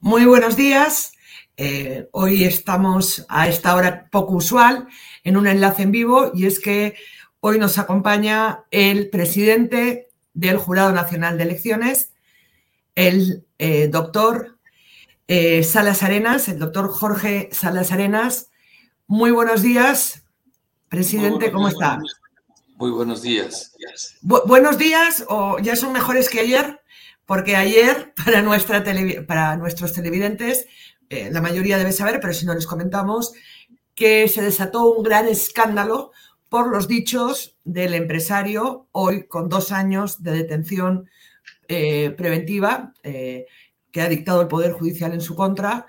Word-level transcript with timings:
Muy 0.00 0.26
buenos 0.26 0.56
días. 0.56 1.12
Eh, 1.56 2.08
hoy 2.12 2.44
estamos 2.44 3.24
a 3.28 3.48
esta 3.48 3.74
hora 3.74 4.08
poco 4.10 4.34
usual 4.34 4.86
en 5.24 5.38
un 5.38 5.46
enlace 5.46 5.82
en 5.82 5.90
vivo 5.90 6.32
y 6.34 6.46
es 6.46 6.60
que 6.60 6.94
hoy 7.40 7.58
nos 7.58 7.78
acompaña 7.78 8.64
el 8.70 9.08
presidente 9.08 10.10
del 10.34 10.58
Jurado 10.58 10.92
Nacional 10.92 11.38
de 11.38 11.44
Elecciones, 11.44 12.10
el 12.94 13.46
eh, 13.58 13.88
doctor 13.88 14.58
eh, 15.28 15.64
Salas 15.64 16.02
Arenas, 16.02 16.48
el 16.48 16.58
doctor 16.58 16.88
Jorge 16.90 17.48
Salas 17.52 17.90
Arenas. 17.90 18.50
Muy 19.06 19.30
buenos 19.30 19.62
días, 19.62 20.24
presidente, 20.90 21.50
¿cómo 21.50 21.68
está? 21.68 21.98
Muy 22.76 22.90
buenos 22.90 23.22
días. 23.22 23.72
buenos 24.20 24.76
días, 24.76 25.24
o 25.28 25.58
ya 25.58 25.74
son 25.74 25.92
mejores 25.94 26.28
que 26.28 26.40
ayer, 26.40 26.80
porque 27.26 27.56
ayer 27.56 28.14
para, 28.24 28.40
nuestra 28.40 28.82
para 29.26 29.56
nuestros 29.56 29.92
televidentes, 29.92 30.66
eh, 31.10 31.28
la 31.30 31.42
mayoría 31.42 31.78
debe 31.78 31.92
saber, 31.92 32.20
pero 32.20 32.32
si 32.32 32.46
no 32.46 32.54
les 32.54 32.66
comentamos, 32.66 33.34
que 33.94 34.28
se 34.28 34.42
desató 34.42 34.90
un 34.90 35.02
gran 35.02 35.26
escándalo 35.26 36.12
por 36.48 36.68
los 36.68 36.86
dichos 36.88 37.56
del 37.64 37.94
empresario, 37.94 38.88
hoy 38.92 39.26
con 39.26 39.48
dos 39.48 39.72
años 39.72 40.22
de 40.22 40.32
detención 40.32 41.10
eh, 41.68 42.10
preventiva 42.10 42.92
eh, 43.02 43.46
que 43.90 44.00
ha 44.00 44.08
dictado 44.08 44.42
el 44.42 44.48
Poder 44.48 44.72
Judicial 44.72 45.12
en 45.12 45.20
su 45.20 45.34
contra. 45.34 45.86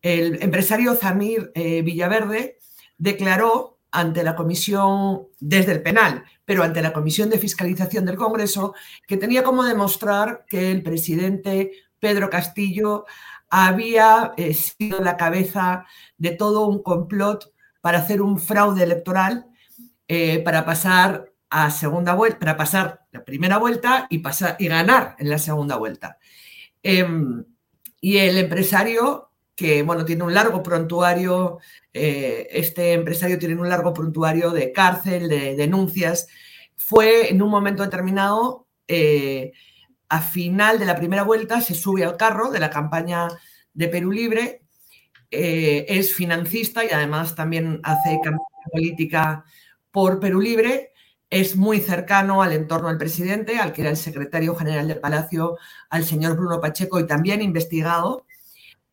El 0.00 0.42
empresario 0.42 0.94
Zamir 0.94 1.50
Villaverde 1.54 2.58
declaró 2.98 3.77
ante 3.90 4.22
la 4.22 4.36
comisión, 4.36 5.28
desde 5.40 5.72
el 5.72 5.82
penal, 5.82 6.24
pero 6.44 6.62
ante 6.62 6.82
la 6.82 6.92
comisión 6.92 7.30
de 7.30 7.38
fiscalización 7.38 8.04
del 8.04 8.16
Congreso, 8.16 8.74
que 9.06 9.16
tenía 9.16 9.42
como 9.42 9.64
demostrar 9.64 10.44
que 10.48 10.70
el 10.70 10.82
presidente 10.82 11.72
Pedro 11.98 12.30
Castillo 12.30 13.06
había 13.50 14.32
eh, 14.36 14.54
sido 14.54 15.00
la 15.00 15.16
cabeza 15.16 15.86
de 16.16 16.30
todo 16.32 16.66
un 16.66 16.82
complot 16.82 17.52
para 17.80 17.98
hacer 17.98 18.20
un 18.20 18.38
fraude 18.38 18.82
electoral, 18.82 19.46
eh, 20.06 20.40
para 20.40 20.64
pasar 20.64 21.32
a 21.50 21.70
segunda 21.70 22.14
vuelta, 22.14 22.38
para 22.38 22.56
pasar 22.56 23.06
la 23.10 23.24
primera 23.24 23.58
vuelta 23.58 24.06
y, 24.10 24.18
pasar, 24.18 24.56
y 24.58 24.68
ganar 24.68 25.16
en 25.18 25.30
la 25.30 25.38
segunda 25.38 25.76
vuelta. 25.76 26.18
Em, 26.82 27.44
y 28.00 28.18
el 28.18 28.38
empresario 28.38 29.27
que 29.58 29.82
bueno, 29.82 30.04
tiene 30.04 30.22
un 30.22 30.32
largo 30.32 30.62
prontuario, 30.62 31.58
eh, 31.92 32.46
este 32.52 32.92
empresario 32.92 33.40
tiene 33.40 33.56
un 33.56 33.68
largo 33.68 33.92
prontuario 33.92 34.52
de 34.52 34.70
cárcel, 34.70 35.28
de 35.28 35.56
denuncias. 35.56 36.28
Fue 36.76 37.28
en 37.28 37.42
un 37.42 37.50
momento 37.50 37.82
determinado, 37.82 38.68
eh, 38.86 39.50
a 40.08 40.20
final 40.22 40.78
de 40.78 40.86
la 40.86 40.94
primera 40.94 41.24
vuelta, 41.24 41.60
se 41.60 41.74
sube 41.74 42.04
al 42.04 42.16
carro 42.16 42.52
de 42.52 42.60
la 42.60 42.70
campaña 42.70 43.26
de 43.74 43.88
Perú 43.88 44.12
Libre, 44.12 44.62
eh, 45.32 45.86
es 45.88 46.14
financista 46.14 46.84
y 46.84 46.90
además 46.92 47.34
también 47.34 47.80
hace 47.82 48.10
campaña 48.22 48.68
política 48.70 49.44
por 49.90 50.20
Perú 50.20 50.40
Libre, 50.40 50.92
es 51.30 51.56
muy 51.56 51.80
cercano 51.80 52.42
al 52.42 52.52
entorno 52.52 52.88
del 52.88 52.96
presidente, 52.96 53.58
al 53.58 53.72
que 53.72 53.80
era 53.80 53.90
el 53.90 53.96
secretario 53.96 54.54
general 54.54 54.86
del 54.86 55.00
Palacio, 55.00 55.56
al 55.90 56.04
señor 56.04 56.36
Bruno 56.36 56.60
Pacheco 56.60 57.00
y 57.00 57.08
también 57.08 57.42
investigado 57.42 58.27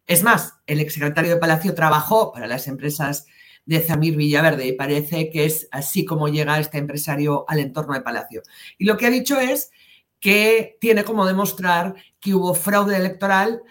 es 0.08 0.23
más, 0.23 0.53
el 0.67 0.80
exsecretario 0.80 1.31
de 1.31 1.39
Palacio 1.39 1.73
trabajó 1.73 2.31
para 2.31 2.48
las 2.48 2.67
empresas 2.67 3.25
de 3.66 3.80
Zamir 3.80 4.16
Villaverde 4.16 4.67
y 4.67 4.73
parece 4.73 5.30
que 5.30 5.45
es 5.45 5.67
así 5.72 6.06
como 6.06 6.28
llega 6.28 6.59
este 6.59 6.78
empresario 6.78 7.45
al 7.47 7.59
entorno 7.59 7.94
de 7.94 8.02
Palacio. 8.02 8.44
Y 8.78 8.86
lo 8.86 8.97
que 8.97 9.08
ha 9.08 9.09
dicho 9.09 9.39
es 9.39 9.72
que 10.20 10.78
tiene 10.80 11.03
como 11.03 11.25
demostrar 11.25 11.95
que 12.20 12.34
hubo 12.34 12.53
fraude 12.53 12.97
electoral 12.97 13.62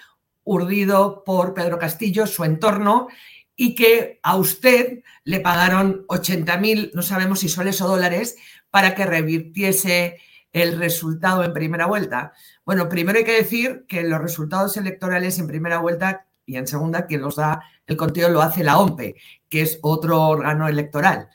urdido 0.42 1.24
por 1.24 1.54
Pedro 1.54 1.78
Castillo, 1.78 2.26
su 2.26 2.44
entorno, 2.44 3.08
y 3.56 3.74
que 3.74 4.18
a 4.22 4.36
usted 4.36 5.02
le 5.22 5.40
pagaron 5.40 6.04
80.000, 6.08 6.90
no 6.92 7.02
sabemos 7.02 7.40
si 7.40 7.48
soles 7.48 7.80
o 7.80 7.88
dólares, 7.88 8.36
para 8.70 8.94
que 8.94 9.06
revirtiese 9.06 10.18
el 10.52 10.78
resultado 10.78 11.44
en 11.44 11.52
primera 11.52 11.86
vuelta. 11.86 12.32
Bueno, 12.64 12.88
primero 12.88 13.18
hay 13.18 13.24
que 13.24 13.32
decir 13.32 13.84
que 13.88 14.02
los 14.02 14.20
resultados 14.20 14.76
electorales 14.76 15.38
en 15.38 15.46
primera 15.46 15.78
vuelta 15.78 16.26
y 16.46 16.56
en 16.56 16.66
segunda, 16.66 17.06
quien 17.06 17.22
los 17.22 17.36
da 17.36 17.62
el 17.86 17.96
conteo 17.96 18.28
lo 18.28 18.42
hace 18.42 18.64
la 18.64 18.78
OMPE, 18.78 19.16
que 19.48 19.62
es 19.62 19.78
otro 19.82 20.22
órgano 20.22 20.68
electoral. 20.68 21.28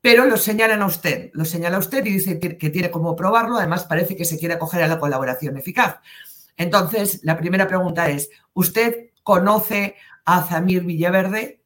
Pero 0.00 0.24
lo 0.24 0.36
señalan 0.36 0.82
a 0.82 0.86
usted, 0.86 1.30
lo 1.34 1.44
señala 1.44 1.76
a 1.76 1.80
usted 1.80 2.04
y 2.06 2.12
dice 2.12 2.38
que 2.38 2.70
tiene 2.70 2.90
como 2.90 3.14
probarlo. 3.14 3.58
Además, 3.58 3.84
parece 3.84 4.16
que 4.16 4.24
se 4.24 4.38
quiere 4.38 4.54
acoger 4.54 4.82
a 4.82 4.88
la 4.88 4.98
colaboración 4.98 5.56
eficaz. 5.56 5.96
Entonces, 6.56 7.20
la 7.22 7.36
primera 7.36 7.66
pregunta 7.66 8.08
es: 8.08 8.30
¿Usted 8.54 9.10
conoce 9.22 9.96
a 10.24 10.42
Zamir 10.42 10.84
Villaverde, 10.84 11.62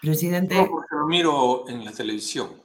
presidente? 0.00 0.56
No, 0.56 0.68
porque 0.68 0.96
lo 0.96 1.06
miro 1.06 1.68
en 1.68 1.84
la 1.84 1.92
televisión 1.92 2.62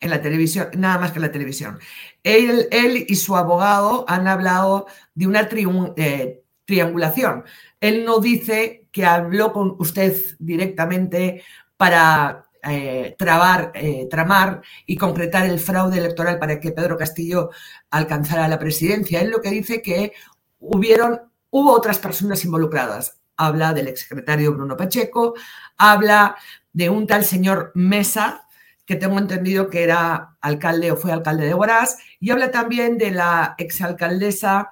en 0.00 0.10
la 0.10 0.22
televisión, 0.22 0.68
nada 0.76 0.98
más 0.98 1.12
que 1.12 1.18
en 1.18 1.22
la 1.22 1.32
televisión. 1.32 1.78
Él, 2.22 2.68
él 2.70 3.04
y 3.08 3.16
su 3.16 3.36
abogado 3.36 4.04
han 4.08 4.28
hablado 4.28 4.86
de 5.14 5.26
una 5.26 5.48
eh, 5.96 6.44
triangulación. 6.66 7.44
Él 7.80 8.04
no 8.04 8.18
dice 8.18 8.86
que 8.92 9.06
habló 9.06 9.52
con 9.52 9.76
usted 9.78 10.14
directamente 10.38 11.42
para 11.76 12.46
eh, 12.68 13.14
trabar, 13.16 13.70
eh, 13.74 14.08
tramar 14.10 14.60
y 14.86 14.96
concretar 14.96 15.46
el 15.46 15.60
fraude 15.60 15.98
electoral 15.98 16.38
para 16.38 16.58
que 16.58 16.72
Pedro 16.72 16.96
Castillo 16.98 17.50
alcanzara 17.90 18.48
la 18.48 18.58
presidencia. 18.58 19.20
Él 19.20 19.30
lo 19.30 19.40
que 19.40 19.50
dice 19.50 19.80
que 19.80 20.12
hubieron, 20.58 21.20
hubo 21.50 21.72
otras 21.72 21.98
personas 21.98 22.44
involucradas. 22.44 23.18
Habla 23.36 23.72
del 23.72 23.88
exsecretario 23.88 24.52
Bruno 24.52 24.76
Pacheco, 24.76 25.34
habla 25.76 26.36
de 26.72 26.90
un 26.90 27.06
tal 27.06 27.24
señor 27.24 27.70
Mesa, 27.74 28.48
que 28.84 28.96
tengo 28.96 29.18
entendido 29.18 29.68
que 29.68 29.82
era 29.82 30.36
alcalde 30.40 30.90
o 30.90 30.96
fue 30.96 31.12
alcalde 31.12 31.46
de 31.46 31.54
Boraz, 31.54 31.98
y 32.18 32.30
habla 32.30 32.50
también 32.50 32.98
de 32.98 33.10
la 33.10 33.54
exalcaldesa 33.58 34.70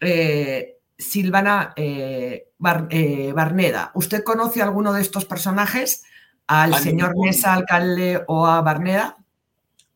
eh, 0.00 0.79
Silvana 1.00 1.72
eh, 1.76 2.50
eh, 2.90 3.32
Barneda. 3.34 3.90
¿Usted 3.94 4.22
conoce 4.22 4.60
a 4.60 4.64
alguno 4.64 4.92
de 4.92 5.00
estos 5.00 5.24
personajes? 5.24 6.04
¿Al 6.46 6.74
señor 6.76 7.14
Mesa, 7.16 7.54
alcalde, 7.54 8.24
o 8.26 8.46
a 8.46 8.60
Barneda? 8.60 9.16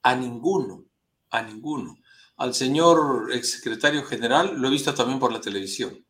A 0.03 0.15
ninguno, 0.15 0.85
a 1.31 1.43
ninguno. 1.43 1.99
Al 2.37 2.55
señor 2.55 3.33
exsecretario 3.33 4.05
general 4.05 4.55
lo 4.57 4.69
he 4.69 4.71
visto 4.71 4.95
también 4.95 5.19
por 5.19 5.33
la 5.33 5.41
televisión. 5.41 6.05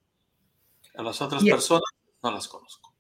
A 0.97 1.03
las 1.03 1.21
otras 1.21 1.43
personas 1.43 1.91
no 2.23 2.31
las 2.31 2.49
conozco. 2.49 2.95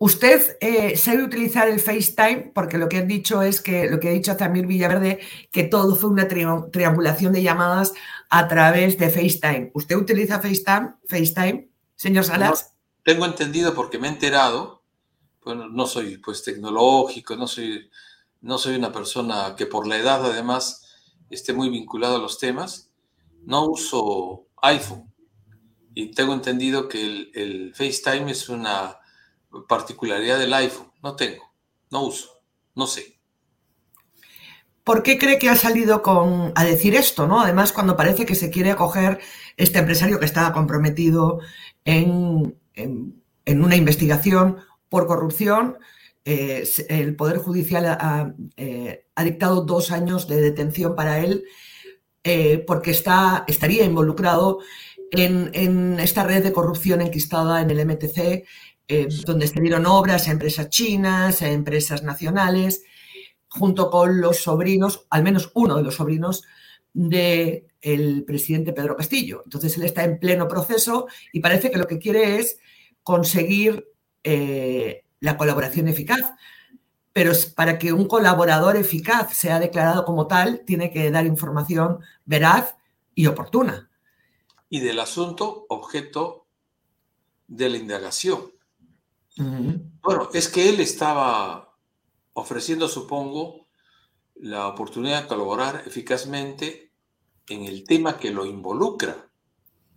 Usted 0.00 0.56
eh, 0.60 0.96
sabe 0.96 1.24
utilizar 1.24 1.68
el 1.68 1.80
FaceTime 1.80 2.52
porque 2.54 2.78
lo 2.78 2.88
que 2.88 2.98
han 2.98 3.08
dicho 3.08 3.42
es 3.42 3.60
que 3.60 3.90
lo 3.90 3.98
que 3.98 4.08
ha 4.08 4.12
dicho 4.12 4.32
Zamir 4.34 4.64
Villaverde, 4.64 5.18
que 5.50 5.64
todo 5.64 5.96
fue 5.96 6.10
una 6.10 6.28
triangulación 6.28 7.32
de 7.32 7.42
llamadas 7.42 7.94
a 8.28 8.48
través 8.48 8.98
de 8.98 9.10
FaceTime. 9.10 9.70
¿Usted 9.74 9.96
utiliza 9.96 10.40
FaceTime, 10.40 10.94
FaceTime 11.06 11.70
señor 11.96 12.24
Salas? 12.24 12.74
tengo 13.02 13.24
entendido 13.24 13.74
porque 13.74 13.98
me 13.98 14.08
he 14.08 14.10
enterado. 14.10 14.82
Bueno, 15.42 15.68
no 15.68 15.86
soy 15.86 16.18
pues 16.18 16.42
tecnológico, 16.42 17.36
no 17.36 17.46
soy, 17.46 17.90
no 18.42 18.58
soy 18.58 18.76
una 18.76 18.92
persona 18.92 19.54
que 19.56 19.64
por 19.64 19.86
la 19.86 19.96
edad 19.96 20.26
además 20.26 20.84
esté 21.30 21.54
muy 21.54 21.70
vinculado 21.70 22.16
a 22.16 22.20
los 22.20 22.38
temas. 22.38 22.90
No 23.46 23.64
uso 23.64 24.48
iPhone 24.60 25.10
y 25.94 26.10
tengo 26.10 26.34
entendido 26.34 26.86
que 26.86 27.30
el 27.32 27.74
FaceTime 27.74 28.30
es 28.30 28.48
una 28.48 28.98
particularidad 29.68 30.38
del 30.38 30.52
iPhone. 30.52 30.92
No 31.02 31.16
tengo, 31.16 31.50
no 31.90 32.02
uso, 32.04 32.42
no 32.74 32.86
sé. 32.86 33.17
¿Por 34.88 35.02
qué 35.02 35.18
cree 35.18 35.38
que 35.38 35.50
ha 35.50 35.54
salido 35.54 36.00
con, 36.00 36.50
a 36.54 36.64
decir 36.64 36.94
esto? 36.94 37.26
¿no? 37.26 37.42
Además, 37.42 37.74
cuando 37.74 37.94
parece 37.94 38.24
que 38.24 38.34
se 38.34 38.48
quiere 38.48 38.70
acoger 38.70 39.20
este 39.58 39.80
empresario 39.80 40.18
que 40.18 40.24
estaba 40.24 40.54
comprometido 40.54 41.40
en, 41.84 42.56
una 43.46 43.76
investigación 43.76 44.56
por 44.88 45.06
corrupción, 45.06 45.76
eh, 46.24 46.66
el 46.88 47.16
Poder 47.16 47.36
Judicial 47.36 47.98
eh, 48.56 49.04
ha, 49.14 49.24
dictado 49.24 49.60
dos 49.60 49.90
años 49.90 50.26
de 50.26 50.40
detención 50.40 50.94
para 50.94 51.18
él 51.18 51.44
eh, 52.24 52.64
porque 52.66 52.92
está, 52.92 53.44
estaría 53.46 53.84
involucrado 53.84 54.60
en, 55.10 55.50
en, 55.52 56.00
esta 56.00 56.24
red 56.24 56.42
de 56.42 56.54
corrupción 56.54 57.02
enquistada 57.02 57.60
en 57.60 57.70
el 57.70 57.84
MTC 57.84 58.46
donde 59.26 59.48
se 59.48 59.60
dieron 59.60 59.84
obras 59.84 60.28
a 60.28 60.30
empresas 60.30 60.70
chinas, 60.70 61.42
a 61.42 61.50
empresas 61.50 62.02
nacionales, 62.02 62.84
junto 63.48 63.90
con 63.90 64.20
los 64.20 64.42
sobrinos, 64.42 65.06
al 65.10 65.22
menos 65.22 65.50
uno 65.54 65.76
de 65.76 65.82
los 65.82 65.96
sobrinos 65.96 66.44
del 66.92 68.24
presidente 68.26 68.72
Pedro 68.72 68.96
Castillo. 68.96 69.42
Entonces 69.44 69.76
él 69.76 69.84
está 69.84 70.04
en 70.04 70.18
pleno 70.18 70.48
proceso 70.48 71.06
y 71.32 71.40
parece 71.40 71.70
que 71.70 71.78
lo 71.78 71.86
que 71.86 71.98
quiere 71.98 72.38
es 72.38 72.58
conseguir 73.02 73.88
eh, 74.24 75.04
la 75.20 75.36
colaboración 75.36 75.88
eficaz. 75.88 76.32
Pero 77.12 77.32
para 77.54 77.78
que 77.78 77.92
un 77.92 78.06
colaborador 78.06 78.76
eficaz 78.76 79.36
sea 79.36 79.58
declarado 79.58 80.04
como 80.04 80.26
tal, 80.26 80.62
tiene 80.64 80.90
que 80.92 81.10
dar 81.10 81.26
información 81.26 82.00
veraz 82.24 82.76
y 83.14 83.26
oportuna. 83.26 83.90
Y 84.68 84.80
del 84.80 85.00
asunto 85.00 85.66
objeto 85.68 86.46
de 87.46 87.70
la 87.70 87.78
indagación. 87.78 88.52
Bueno, 89.36 90.28
es 90.34 90.48
que 90.48 90.68
él 90.68 90.80
estaba 90.80 91.67
ofreciendo, 92.38 92.88
supongo, 92.88 93.66
la 94.36 94.68
oportunidad 94.68 95.22
de 95.22 95.28
colaborar 95.28 95.82
eficazmente 95.86 96.92
en 97.48 97.64
el 97.64 97.84
tema 97.84 98.18
que 98.18 98.30
lo 98.30 98.46
involucra, 98.46 99.30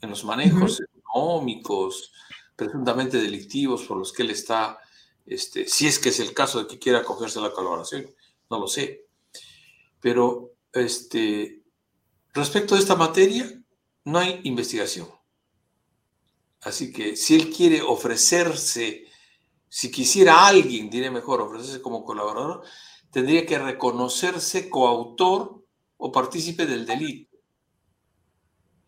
en 0.01 0.09
los 0.09 0.23
manejos 0.23 0.81
económicos, 0.81 2.11
presuntamente 2.55 3.21
delictivos 3.21 3.83
por 3.83 3.97
los 3.97 4.11
que 4.11 4.23
él 4.23 4.31
está, 4.31 4.79
este, 5.25 5.67
si 5.67 5.87
es 5.87 5.99
que 5.99 6.09
es 6.09 6.19
el 6.19 6.33
caso 6.33 6.59
de 6.59 6.67
que 6.67 6.79
quiera 6.79 6.99
acogerse 6.99 7.39
a 7.39 7.43
la 7.43 7.53
colaboración, 7.53 8.07
no 8.49 8.59
lo 8.59 8.67
sé. 8.67 9.05
Pero 9.99 10.53
este, 10.73 11.61
respecto 12.33 12.75
de 12.75 12.81
esta 12.81 12.95
materia, 12.95 13.61
no 14.05 14.17
hay 14.17 14.41
investigación. 14.43 15.07
Así 16.61 16.91
que 16.91 17.15
si 17.15 17.35
él 17.35 17.51
quiere 17.51 17.81
ofrecerse, 17.81 19.05
si 19.73 19.89
quisiera 19.89 20.45
alguien, 20.45 20.89
diré 20.89 21.09
mejor, 21.09 21.39
ofrecerse 21.39 21.81
como 21.81 22.03
colaborador, 22.03 22.61
tendría 23.09 23.45
que 23.45 23.57
reconocerse 23.57 24.69
coautor 24.69 25.65
o 25.95 26.11
partícipe 26.11 26.65
del 26.65 26.85
delito, 26.85 27.37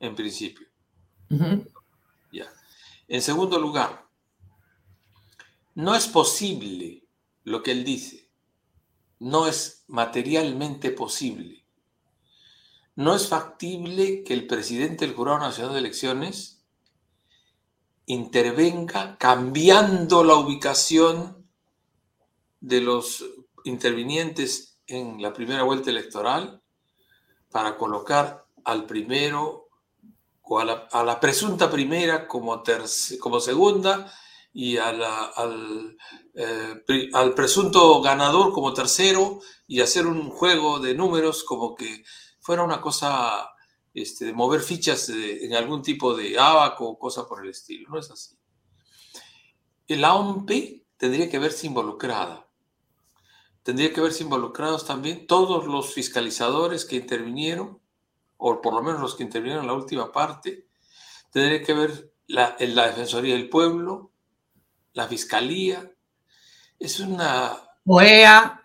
en 0.01 0.13
principio. 0.13 0.67
ya. 2.33 2.51
En 3.07 3.21
segundo 3.21 3.57
lugar, 3.59 4.09
no 5.75 5.95
es 5.95 6.05
posible 6.05 7.07
lo 7.45 7.63
que 7.63 7.71
él 7.71 7.85
dice, 7.85 8.29
no 9.19 9.47
es 9.47 9.85
materialmente 9.87 10.91
posible. 10.91 11.65
No 12.95 13.15
es 13.15 13.29
factible 13.29 14.21
que 14.25 14.33
el 14.33 14.47
presidente 14.47 15.05
del 15.05 15.15
Jurado 15.15 15.39
Nacional 15.39 15.71
de 15.71 15.79
Elecciones 15.79 16.62
intervenga 18.05 19.17
cambiando 19.17 20.23
la 20.23 20.35
ubicación 20.35 21.47
de 22.59 22.81
los 22.81 23.25
intervinientes 23.63 24.79
en 24.87 25.21
la 25.21 25.33
primera 25.33 25.63
vuelta 25.63 25.89
electoral 25.89 26.61
para 27.49 27.77
colocar 27.77 28.45
al 28.65 28.85
primero 28.85 29.69
o 30.41 30.59
a 30.59 31.03
la, 31.03 31.19
presunta 31.19 31.71
primera 31.71 32.27
como, 32.27 32.61
como 33.19 33.39
segunda 33.39 34.11
y 34.51 34.77
al, 34.77 35.97
eh, 36.35 37.09
al 37.13 37.33
presunto 37.33 38.01
ganador 38.01 38.53
como 38.53 38.73
tercero 38.73 39.39
y 39.67 39.81
hacer 39.81 40.05
un 40.05 40.29
juego 40.29 40.79
de 40.79 40.93
números 40.93 41.43
como 41.43 41.75
que 41.75 42.03
fuera 42.39 42.63
una 42.63 42.81
cosa 42.81 43.52
este, 43.93 44.25
de 44.25 44.33
mover 44.33 44.61
fichas 44.61 45.09
en 45.09 45.53
algún 45.53 45.81
tipo 45.81 46.15
de 46.15 46.37
abaco 46.39 46.87
o 46.87 46.99
cosa 46.99 47.27
por 47.27 47.43
el 47.43 47.51
estilo. 47.51 47.89
No 47.89 47.99
es 47.99 48.09
así. 48.09 48.35
El 49.87 50.03
AOMP 50.03 50.49
tendría 50.97 51.29
que 51.29 51.39
verse 51.39 51.67
involucrada. 51.67 52.47
Tendría 53.61 53.93
que 53.93 54.01
verse 54.01 54.23
involucrados 54.23 54.85
también 54.85 55.27
todos 55.27 55.65
los 55.65 55.93
fiscalizadores 55.93 56.85
que 56.85 56.97
intervinieron, 56.97 57.79
o 58.37 58.61
por 58.61 58.73
lo 58.73 58.81
menos 58.81 58.99
los 58.99 59.15
que 59.15 59.23
intervinieron 59.23 59.63
en 59.63 59.67
la 59.67 59.75
última 59.75 60.11
parte. 60.11 60.67
Tendría 61.31 61.63
que 61.63 61.73
ver 61.73 62.13
la, 62.27 62.55
la 62.59 62.87
Defensoría 62.87 63.35
del 63.35 63.49
Pueblo, 63.49 64.11
la 64.93 65.07
Fiscalía. 65.07 65.91
Es 66.79 66.99
una... 66.99 67.57
OEA. 67.85 68.62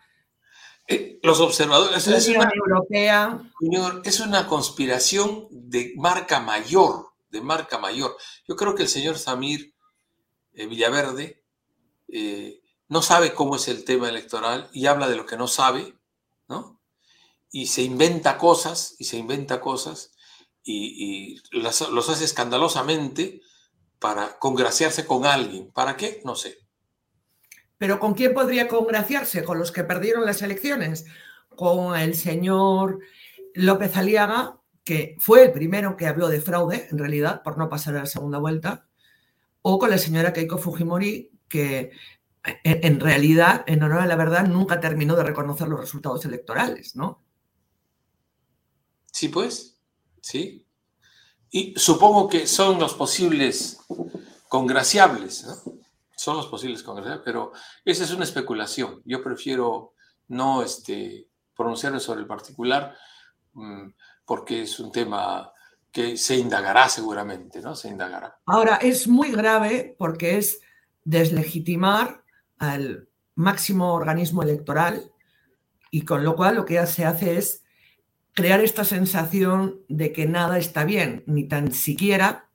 Eh, 0.88 1.20
los 1.23 1.38
observadores. 1.40 2.06
Es 2.08 2.29
una, 2.29 2.50
Europea. 2.55 3.43
es 4.05 4.20
una 4.20 4.46
conspiración 4.46 5.46
de 5.50 5.93
marca 5.96 6.40
mayor, 6.40 7.11
de 7.29 7.43
marca 7.43 7.79
mayor. 7.79 8.17
Yo 8.49 8.56
creo 8.56 8.75
que 8.75 8.85
el 8.85 8.88
señor 8.88 9.19
Samir 9.19 9.75
eh, 10.55 10.67
Villaverde 10.67 11.44
eh, 12.08 12.62
no 12.88 13.02
sabe 13.02 13.35
cómo 13.35 13.56
es 13.56 13.69
el 13.69 13.85
tema 13.85 14.08
electoral 14.08 14.70
y 14.73 14.87
habla 14.87 15.11
de 15.11 15.17
lo 15.17 15.26
que 15.26 15.37
no 15.37 15.46
sabe, 15.46 15.94
¿no? 16.49 16.81
Y 17.50 17.67
se 17.67 17.82
inventa 17.82 18.38
cosas, 18.38 18.94
y 18.99 19.05
se 19.05 19.19
inventa 19.19 19.61
cosas, 19.61 20.12
y, 20.64 21.41
los 21.50 22.08
hace 22.08 22.25
escandalosamente 22.25 23.43
para 23.99 24.38
congraciarse 24.38 25.06
con 25.06 25.26
alguien. 25.26 25.70
¿Para 25.73 25.96
qué? 25.96 26.23
No 26.25 26.34
sé. 26.34 26.58
Pero 27.79 28.01
¿con 28.01 28.15
quién 28.15 28.35
podría 28.35 28.69
congraciarse? 28.69 29.45
¿Con 29.45 29.59
los 29.59 29.73
que 29.73 29.85
perdieron 29.85 30.27
las 30.27 30.43
elecciones? 30.43 31.07
¿Con 31.49 31.97
el 31.97 32.15
señor 32.15 32.99
López 33.55 33.97
Aliaga, 33.97 34.61
que 34.85 35.17
fue 35.21 35.45
el 35.45 35.53
primero 35.53 35.97
que 35.97 36.07
habló 36.07 36.29
de 36.29 36.41
fraude, 36.41 36.89
en 36.91 36.99
realidad, 36.99 37.43
por 37.43 37.57
no 37.57 37.69
pasar 37.69 37.97
a 37.97 38.01
la 38.01 38.07
segunda 38.07 38.39
vuelta? 38.39 38.89
¿O 39.63 39.79
con 39.79 39.91
la 39.91 39.99
señora 39.99 40.33
Keiko 40.33 40.59
Fujimori, 40.59 41.31
que 41.49 41.93
en 42.65 43.01
realidad, 43.01 43.65
en 43.67 43.83
honor 43.83 44.01
a 44.01 44.07
la 44.07 44.17
verdad, 44.17 44.47
nunca 44.47 44.81
terminó 44.81 45.17
de 45.17 45.25
reconocer 45.25 45.69
los 45.69 45.81
resultados 45.81 46.25
electorales, 46.25 46.97
¿no? 46.97 47.23
Sí, 49.13 49.29
pues, 49.29 49.79
sí. 50.21 50.67
Y 51.51 51.75
supongo 51.77 52.29
que 52.29 52.47
son 52.47 52.79
los 52.79 52.95
posibles 52.95 53.79
congraciables, 54.49 55.45
¿no? 55.45 55.79
Son 56.19 56.37
los 56.37 56.49
posibles 56.49 56.82
congresales, 56.82 57.23
pero 57.25 57.53
esa 57.85 58.05
es 58.05 58.11
una 58.12 58.25
especulación. 58.25 59.00
Yo 59.05 59.23
prefiero 59.23 59.94
no 60.29 60.62
este, 60.62 61.29
pronunciarme 61.56 62.00
sobre 62.00 62.20
el 62.20 62.26
particular 62.26 62.94
mm, 63.53 63.88
porque 64.25 64.62
es 64.62 64.81
un 64.81 64.91
tema 64.91 65.53
que 65.93 66.17
se 66.17 66.37
indagará 66.37 66.88
seguramente, 66.88 67.62
¿no? 67.62 67.75
Se 67.75 67.88
indagará. 67.88 68.37
Ahora, 68.47 68.76
es 68.76 69.06
muy 69.06 69.31
grave 69.31 69.94
porque 69.97 70.37
es 70.37 70.61
deslegitimar 71.05 72.25
al 72.59 73.09
máximo 73.37 73.94
organismo 73.94 74.43
electoral 74.43 75.12
y 75.91 76.03
con 76.03 76.25
lo 76.25 76.35
cual 76.35 76.56
lo 76.56 76.65
que 76.65 76.85
se 76.87 77.05
hace 77.05 77.38
es 77.38 77.62
crear 78.35 78.61
esta 78.61 78.85
sensación 78.85 79.81
de 79.88 80.12
que 80.12 80.26
nada 80.26 80.59
está 80.59 80.85
bien, 80.85 81.23
ni 81.26 81.44
tan 81.44 81.73
siquiera 81.73 82.49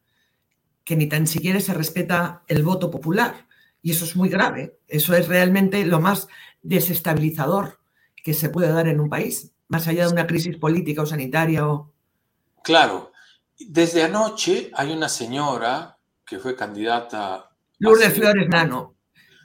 que 0.84 0.98
ni 0.98 1.08
tan 1.08 1.28
siquiera 1.28 1.62
se 1.62 1.74
respeta 1.74 2.44
el 2.48 2.62
voto 2.64 2.92
popular. 2.92 3.48
Y 3.84 3.92
eso 3.92 4.06
es 4.06 4.16
muy 4.16 4.30
grave. 4.30 4.80
Eso 4.88 5.14
es 5.14 5.28
realmente 5.28 5.86
lo 5.86 6.00
más 6.00 6.28
desestabilizador 6.64 7.80
que 8.16 8.34
se 8.34 8.50
puede 8.50 8.72
dar 8.72 8.88
en 8.88 9.00
un 9.00 9.10
país, 9.10 9.52
más 9.68 9.88
allá 9.88 10.08
de 10.08 10.14
una 10.14 10.26
crisis 10.26 10.58
política 10.58 11.04
o 11.04 11.06
sanitaria. 11.06 11.68
O... 11.68 11.94
Claro. 12.64 13.12
Desde 13.60 14.02
anoche 14.02 14.72
hay 14.74 14.92
una 14.94 15.10
señora 15.10 16.00
que 16.26 16.40
fue 16.40 16.56
candidata. 16.56 17.52
Lourdes 17.78 18.14
Flores 18.14 18.48
Nano 18.50 18.96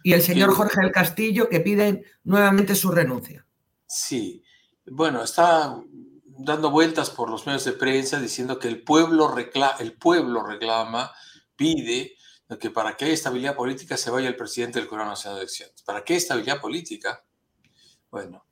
y 0.05 0.13
el 0.13 0.23
señor 0.23 0.55
Jorge 0.55 0.81
del 0.81 0.93
Castillo 0.93 1.49
que 1.49 1.61
piden 1.61 2.05
nuevamente 2.25 2.75
su 2.77 2.91
renuncia. 2.91 3.45
Sí. 3.87 4.43
Bueno, 4.87 5.23
está 5.23 5.77
dando 6.25 6.71
vueltas 6.71 7.11
por 7.11 7.29
los 7.29 7.47
medios 7.47 7.65
de 7.65 7.73
prensa 7.73 8.21
diciendo 8.21 8.61
que 8.61 8.69
el 8.69 8.83
pueblo, 8.83 9.35
el 9.81 9.93
pueblo 9.95 10.47
reclama, 10.47 11.11
pide 11.57 12.15
que 12.57 12.71
para 12.71 12.97
qué 12.97 13.13
estabilidad 13.13 13.55
política 13.55 13.97
se 13.99 14.11
vaya 14.11 14.29
el 14.29 14.37
presidente 14.37 14.79
del 14.79 14.89
Coronel 14.89 15.11
Nacional 15.11 15.37
de 15.37 15.43
Elecciones. 15.43 15.83
¿Para 15.83 16.03
qué 16.03 16.17
estabilidad 16.17 16.61
política? 16.61 17.23
Bueno, 18.11 18.47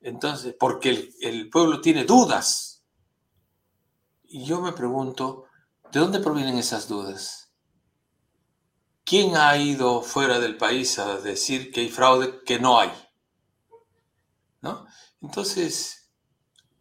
entonces, 0.00 0.56
porque 0.58 1.12
el, 1.20 1.48
pueblo 1.48 1.80
tiene 1.80 2.04
dudas. 2.04 2.82
Y 4.24 4.44
yo 4.44 4.60
me 4.60 4.72
pregunto, 4.72 5.44
¿de 5.92 6.00
dónde 6.00 6.18
provienen 6.18 6.58
esas 6.58 6.88
dudas? 6.88 7.52
¿Quién 9.04 9.36
ha 9.36 9.56
ido 9.56 10.02
fuera 10.02 10.40
del 10.40 10.56
país 10.56 10.98
a 10.98 11.18
decir 11.18 11.70
que 11.70 11.80
hay 11.80 11.88
fraude 11.88 12.42
que 12.44 12.58
no 12.58 12.80
hay? 12.80 12.90
¿No? 14.60 14.86
Entonces, 15.22 16.10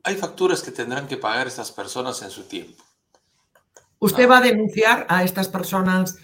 hay 0.03 0.15
facturas 0.15 0.63
que 0.63 0.71
tendrán 0.71 1.07
que 1.07 1.17
pagar 1.17 1.47
estas 1.47 1.71
personas 1.71 2.21
en 2.23 2.31
su 2.31 2.43
tiempo. 2.43 2.83
¿Usted 3.99 4.29
va 4.29 4.39
a 4.39 4.41
denunciar 4.41 5.05
a 5.09 5.23
estas 5.23 5.47
personas 5.47 6.17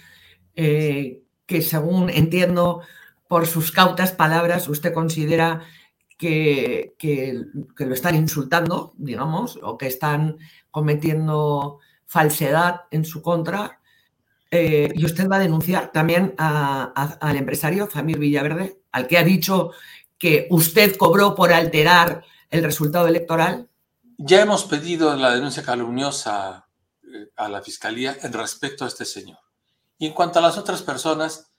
eh, 0.56 1.24
que 1.46 1.62
según 1.62 2.10
entiendo 2.10 2.82
por 3.28 3.48
sus 3.48 3.72
cautas 3.72 4.12
palabras, 4.12 4.68
usted 4.68 4.94
considera 4.94 5.64
que, 6.18 7.46
lo 7.78 7.94
están 7.94 8.16
insultando, 8.16 8.94
digamos, 8.98 9.60
o 9.62 9.78
que 9.78 9.88
están 9.88 10.38
cometiendo 10.72 11.80
falsedad 12.06 12.82
en 12.92 13.06
su 13.06 13.22
contra. 13.22 13.80
Eh, 14.52 14.92
y 14.94 15.04
usted 15.06 15.28
va 15.28 15.38
a 15.38 15.40
denunciar 15.40 15.92
también 15.92 16.36
al 16.38 17.36
empresario 17.36 17.88
Famir 17.88 18.20
Villaverde, 18.20 18.82
al 18.92 19.08
que 19.08 19.18
ha 19.18 19.24
dicho 19.24 19.72
que 20.18 20.48
usted 20.52 20.96
cobró 20.96 21.36
por 21.36 21.52
alterar 21.52 22.24
el 22.50 22.64
resultado 22.64 23.08
electoral. 23.08 23.68
Ya 24.18 24.42
hemos 24.42 24.64
pedido 24.66 25.16
la 25.16 25.34
denuncia 25.34 25.64
calumniosa 25.64 26.68
eh, 27.04 27.32
a 27.36 27.50
la 27.50 27.62
fiscalía 27.62 28.16
en 28.22 28.32
respecto 28.32 28.86
a 28.86 28.88
este 28.88 29.06
señor. 29.06 29.40
Y 30.04 30.08
en 30.08 30.14
cuanto 30.14 30.40
a 30.40 30.42
las 30.42 30.58
otras 30.58 30.82
personas, 30.82 31.54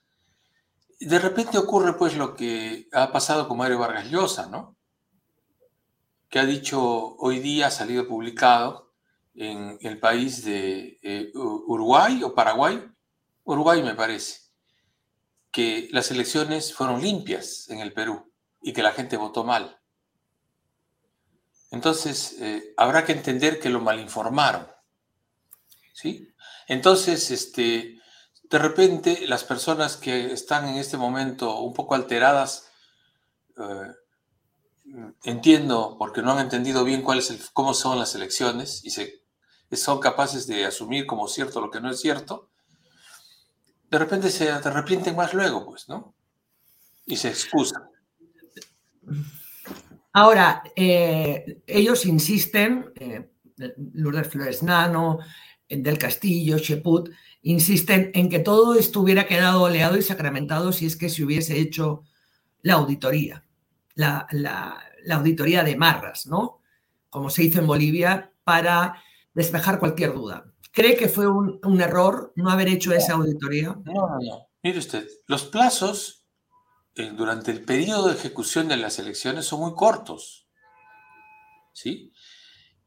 de 1.01 1.19
repente 1.19 1.57
ocurre 1.57 1.97
pues 1.97 2.15
lo 2.15 2.37
que 2.37 2.91
ha 2.93 3.11
pasado 3.11 3.49
con 3.49 3.57
Mario 3.57 3.79
Vargas 3.79 4.11
Llosa, 4.11 4.49
¿no? 4.49 4.77
Que 6.29 6.41
ha 6.41 6.45
dicho 6.45 7.17
hoy 7.17 7.39
día, 7.39 7.69
ha 7.69 7.71
salido 7.71 8.07
publicado, 8.07 8.93
en 9.35 9.79
el 9.81 9.99
país 9.99 10.45
de 10.45 10.99
eh, 11.01 11.33
Uruguay 11.35 12.23
o 12.23 12.35
Paraguay, 12.35 12.87
Uruguay 13.45 13.83
me 13.83 13.95
parece, 13.95 14.51
que 15.51 15.89
las 15.93 16.11
elecciones 16.11 16.75
fueron 16.75 17.01
limpias 17.01 17.71
en 17.71 17.81
el 17.81 17.95
Perú 17.95 18.31
y 18.61 18.75
que 18.75 18.83
la 18.83 18.93
gente 18.93 19.17
votó 19.17 19.45
mal. 19.45 19.81
Entonces, 21.71 22.37
eh, 22.41 22.75
habrá 22.77 23.07
que 23.07 23.13
entender 23.13 23.59
que 23.59 23.71
lo 23.71 23.81
malinformaron. 23.81 24.69
¿Sí? 25.95 26.29
Entonces, 26.69 27.31
este, 27.31 28.03
de 28.51 28.59
repente, 28.59 29.27
las 29.27 29.45
personas 29.45 29.97
que 29.97 30.33
están 30.33 30.69
en 30.69 30.77
este 30.77 30.97
momento 30.97 31.61
un 31.61 31.73
poco 31.75 31.95
alteradas, 31.95 32.71
eh, 33.59 33.93
entiendo, 35.25 35.97
porque 35.99 36.23
no 36.23 36.33
han 36.33 36.41
entendido 36.41 36.85
bien 36.85 37.03
cómo 37.53 37.75
son 37.75 37.99
las 37.99 38.15
elecciones 38.15 38.85
y 38.85 39.77
son 39.77 39.99
capaces 39.99 40.47
de 40.47 40.67
asumir 40.67 41.07
como 41.07 41.27
cierto 41.27 41.61
lo 41.61 41.71
que 41.71 41.81
no 41.81 41.91
es 41.91 42.01
cierto, 42.01 42.51
de 43.91 43.99
repente 43.99 44.31
se 44.31 44.51
arrepienten 44.51 45.17
más 45.17 45.35
luego, 45.35 45.65
pues, 45.67 45.89
¿no? 45.89 46.15
Y 47.07 47.17
se 47.17 47.29
excusan. 47.29 47.83
Ahora, 50.13 50.63
eh, 50.77 51.63
ellos 51.67 52.07
insisten, 52.07 52.93
eh, 52.97 53.31
Lourdes 53.95 54.29
Flores 54.29 54.63
Nano, 54.63 55.19
Del 55.69 55.99
Castillo, 55.99 56.59
Cheput, 56.59 57.11
insisten 57.45 58.11
en 58.15 58.29
que 58.29 58.41
todo 58.41 58.75
esto 58.75 59.01
hubiera 59.01 59.27
quedado 59.27 59.63
oleado 59.63 59.97
y 59.97 60.03
sacramentado 60.03 60.73
si 60.73 60.87
es 60.87 60.97
que 60.97 61.09
se 61.09 61.25
hubiese 61.25 61.59
hecho 61.59 62.03
la 62.63 62.75
auditoría, 62.75 63.45
la, 63.95 64.27
la 65.05 65.15
auditoría 65.15 65.63
de 65.63 65.77
Marras, 65.77 66.27
¿no? 66.27 66.61
Como 67.09 67.31
se 67.31 67.45
hizo 67.45 67.61
en 67.61 67.67
Bolivia 67.67 68.33
para 68.43 69.03
despejar 69.35 69.79
cualquier 69.79 70.13
duda. 70.13 70.47
¿Cree 70.73 70.97
que 70.97 71.09
fue 71.09 71.29
un, 71.29 71.81
error 71.81 72.33
no 72.35 72.51
haber 72.51 72.69
hecho 72.69 72.93
esa 72.93 73.15
auditoría? 73.15 73.77
No, 73.85 73.93
no, 73.93 74.19
no. 74.21 74.49
Mire 74.63 74.79
usted, 74.79 75.07
los 75.27 75.45
plazos 75.45 76.25
eh, 76.97 77.13
durante 77.15 77.53
el 77.53 77.65
periodo 77.65 78.09
de 78.09 78.15
ejecución 78.15 78.67
de 78.67 78.77
las 78.77 78.99
elecciones 78.99 79.47
son 79.47 79.61
muy 79.61 79.75
cortos. 79.75 80.49
¿Sí? 81.73 82.13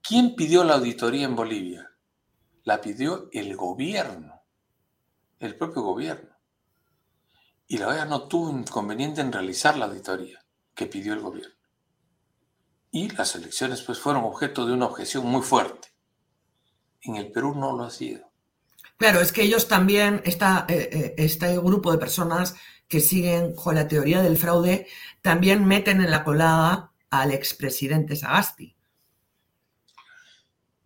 ¿Quién 0.02 0.36
pidió 0.36 0.64
la 0.66 0.76
auditoría 0.76 1.26
en 1.26 1.36
Bolivia? 1.36 1.90
La 2.64 2.82
pidió 2.82 3.30
el 3.32 3.56
gobierno, 3.56 4.37
el 5.40 5.56
propio 5.56 5.82
gobierno. 5.82 6.36
Y 7.68 7.78
la 7.78 7.90
OEA 7.90 8.06
no 8.06 8.28
tuvo 8.28 8.50
inconveniente 8.50 9.22
en 9.22 9.32
realizar 9.32 9.78
la 9.78 9.86
auditoría 9.86 10.44
que 10.74 10.86
pidió 10.86 11.14
el 11.14 11.20
gobierno. 11.20 11.56
Y 12.92 13.10
las 13.10 13.36
elecciones 13.36 13.82
pues 13.82 14.00
fueron 14.00 14.24
objeto 14.24 14.66
de 14.66 14.74
una 14.74 14.86
objeción 14.86 15.26
muy 15.26 15.42
fuerte. 15.42 15.90
En 17.02 17.16
el 17.18 17.32
Perú 17.32 17.54
no 17.56 17.76
lo 17.76 17.84
ha 17.84 17.90
sido. 17.90 18.32
Claro, 18.98 19.20
es 19.20 19.32
que 19.32 19.44
ellos 19.44 19.68
también, 19.68 20.22
esta, 20.26 20.66
eh, 20.68 20.90
eh, 20.92 21.16
este 21.18 21.58
grupo 21.60 21.92
de 21.92 22.00
personas 22.00 22.56
que 22.88 23.00
siguen 23.00 23.54
con 23.54 23.76
la 23.76 23.88
teoría 23.88 24.22
del 24.22 24.38
fraude, 24.38 24.88
también 25.22 25.66
meten 25.66 26.02
en 26.02 26.10
la 26.10 26.24
colada 26.24 26.92
al 27.10 27.32
expresidente 27.32 28.16
Sagasti. 28.16 28.76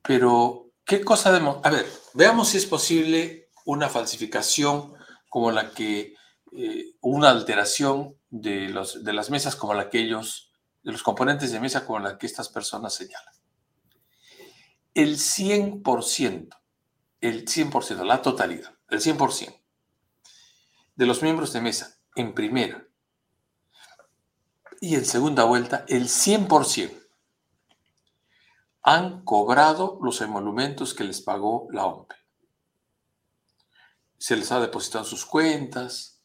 Pero, 0.02 0.72
¿qué 0.84 1.02
cosa 1.02 1.32
de... 1.32 1.56
A 1.64 1.70
ver, 1.70 1.86
veamos 2.14 2.50
si 2.50 2.58
es 2.58 2.66
posible 2.66 3.41
una 3.66 3.90
falsificación 3.90 4.94
como 5.30 5.52
la 5.52 5.72
que... 5.72 6.16
Eh, 6.54 6.96
una 7.00 7.30
alteración 7.30 8.18
de, 8.30 8.68
los, 8.68 9.06
de 9.06 9.14
las 9.14 9.30
mesas 9.30 9.56
como 9.56 9.74
la 9.74 9.90
que 9.90 10.00
ellos, 10.00 10.52
de 10.84 10.92
los 10.92 11.02
componentes 11.02 11.52
de 11.54 11.62
mesa 11.62 11.86
como 11.86 12.00
la 12.00 12.18
que 12.18 12.26
estas 12.26 12.50
personas 12.50 12.94
señalan 12.94 13.34
el 14.94 15.18
100%, 15.18 16.50
el 17.22 17.46
100%, 17.46 18.06
la 18.06 18.22
totalidad, 18.22 18.74
el 18.90 19.00
100% 19.00 19.62
de 20.96 21.06
los 21.06 21.22
miembros 21.22 21.54
de 21.54 21.62
mesa 21.62 21.98
en 22.16 22.34
primera 22.34 22.86
y 24.82 24.96
en 24.96 25.06
segunda 25.06 25.44
vuelta, 25.44 25.86
el 25.88 26.06
100% 26.06 26.98
han 28.84 29.24
cobrado 29.24 30.00
los 30.02 30.22
emolumentos 30.22 30.94
que 30.94 31.04
les 31.04 31.22
pagó 31.22 31.68
la 31.72 31.86
OMP. 31.86 32.12
Se 34.22 34.36
les 34.36 34.52
ha 34.52 34.60
depositado 34.60 35.04
sus 35.04 35.26
cuentas, 35.26 36.22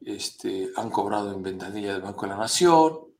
este, 0.00 0.72
han 0.74 0.90
cobrado 0.90 1.32
en 1.32 1.40
ventanilla 1.40 1.92
del 1.92 2.02
Banco 2.02 2.22
de 2.22 2.32
la 2.32 2.38
Nación, 2.38 3.14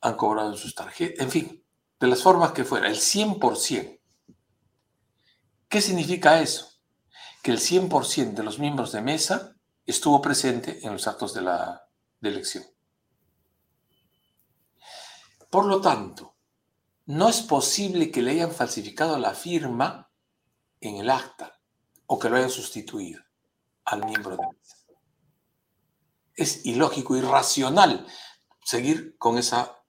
han 0.00 0.16
cobrado 0.16 0.52
en 0.52 0.56
sus 0.56 0.74
tarjetas, 0.74 1.22
en 1.22 1.30
fin, 1.30 1.64
de 2.00 2.06
las 2.06 2.22
formas 2.22 2.52
que 2.52 2.64
fuera, 2.64 2.88
el 2.88 2.96
100%. 2.96 4.00
¿Qué 5.68 5.82
significa 5.82 6.40
eso? 6.40 6.80
Que 7.42 7.50
el 7.50 7.58
100% 7.58 8.32
de 8.32 8.42
los 8.44 8.58
miembros 8.58 8.92
de 8.92 9.02
mesa 9.02 9.56
estuvo 9.84 10.22
presente 10.22 10.78
en 10.82 10.94
los 10.94 11.06
actos 11.06 11.34
de 11.34 11.42
la 11.42 11.82
elección. 12.22 12.64
Por 15.50 15.66
lo 15.66 15.82
tanto, 15.82 16.34
no 17.04 17.28
es 17.28 17.42
posible 17.42 18.10
que 18.10 18.22
le 18.22 18.30
hayan 18.30 18.52
falsificado 18.52 19.18
la 19.18 19.34
firma 19.34 20.10
en 20.80 20.96
el 20.96 21.10
acta 21.10 21.51
o 22.12 22.18
que 22.18 22.28
lo 22.28 22.36
hayan 22.36 22.50
sustituido 22.50 23.22
al 23.86 24.04
miembro 24.04 24.36
de 24.36 24.46
mesa. 24.46 24.76
Es 26.34 26.66
ilógico, 26.66 27.16
irracional 27.16 28.06
seguir 28.62 29.16
con 29.16 29.38
esa 29.38 29.82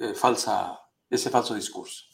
eh, 0.00 0.14
falsa 0.14 0.80
ese 1.08 1.30
falso 1.30 1.54
discurso. 1.54 2.06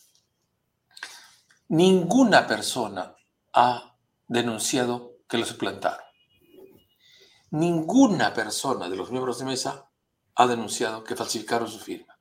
Ninguna 1.69 2.47
persona 2.47 3.17
ha 3.55 3.97
denunciado 4.29 5.21
que 5.27 5.39
lo 5.39 5.47
suplantaron. 5.47 6.05
Ninguna 7.51 8.35
persona 8.35 8.91
de 8.91 8.97
los 8.97 9.11
miembros 9.11 9.39
de 9.39 9.47
mesa 9.47 9.91
ha 10.35 10.47
denunciado 10.47 11.03
que 11.03 11.17
falsificaron 11.17 11.69
su 11.69 11.79
firma. 11.79 12.16